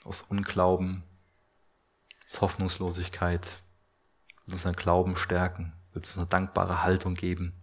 [0.08, 1.04] aus Unglauben,
[2.26, 3.62] aus Hoffnungslosigkeit,
[4.46, 7.54] willst uns einen Glauben stärken, willst uns eine dankbare Haltung geben,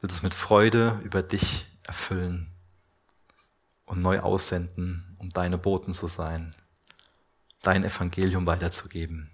[0.00, 2.52] willst uns mit Freude über dich erfüllen
[3.84, 6.54] und neu aussenden, um deine Boten zu sein,
[7.62, 9.30] dein Evangelium weiterzugeben.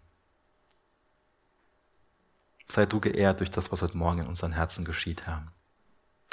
[2.66, 5.52] Sei du geehrt durch das, was heute Morgen in unseren Herzen geschieht, Herr.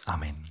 [0.05, 0.49] Amen.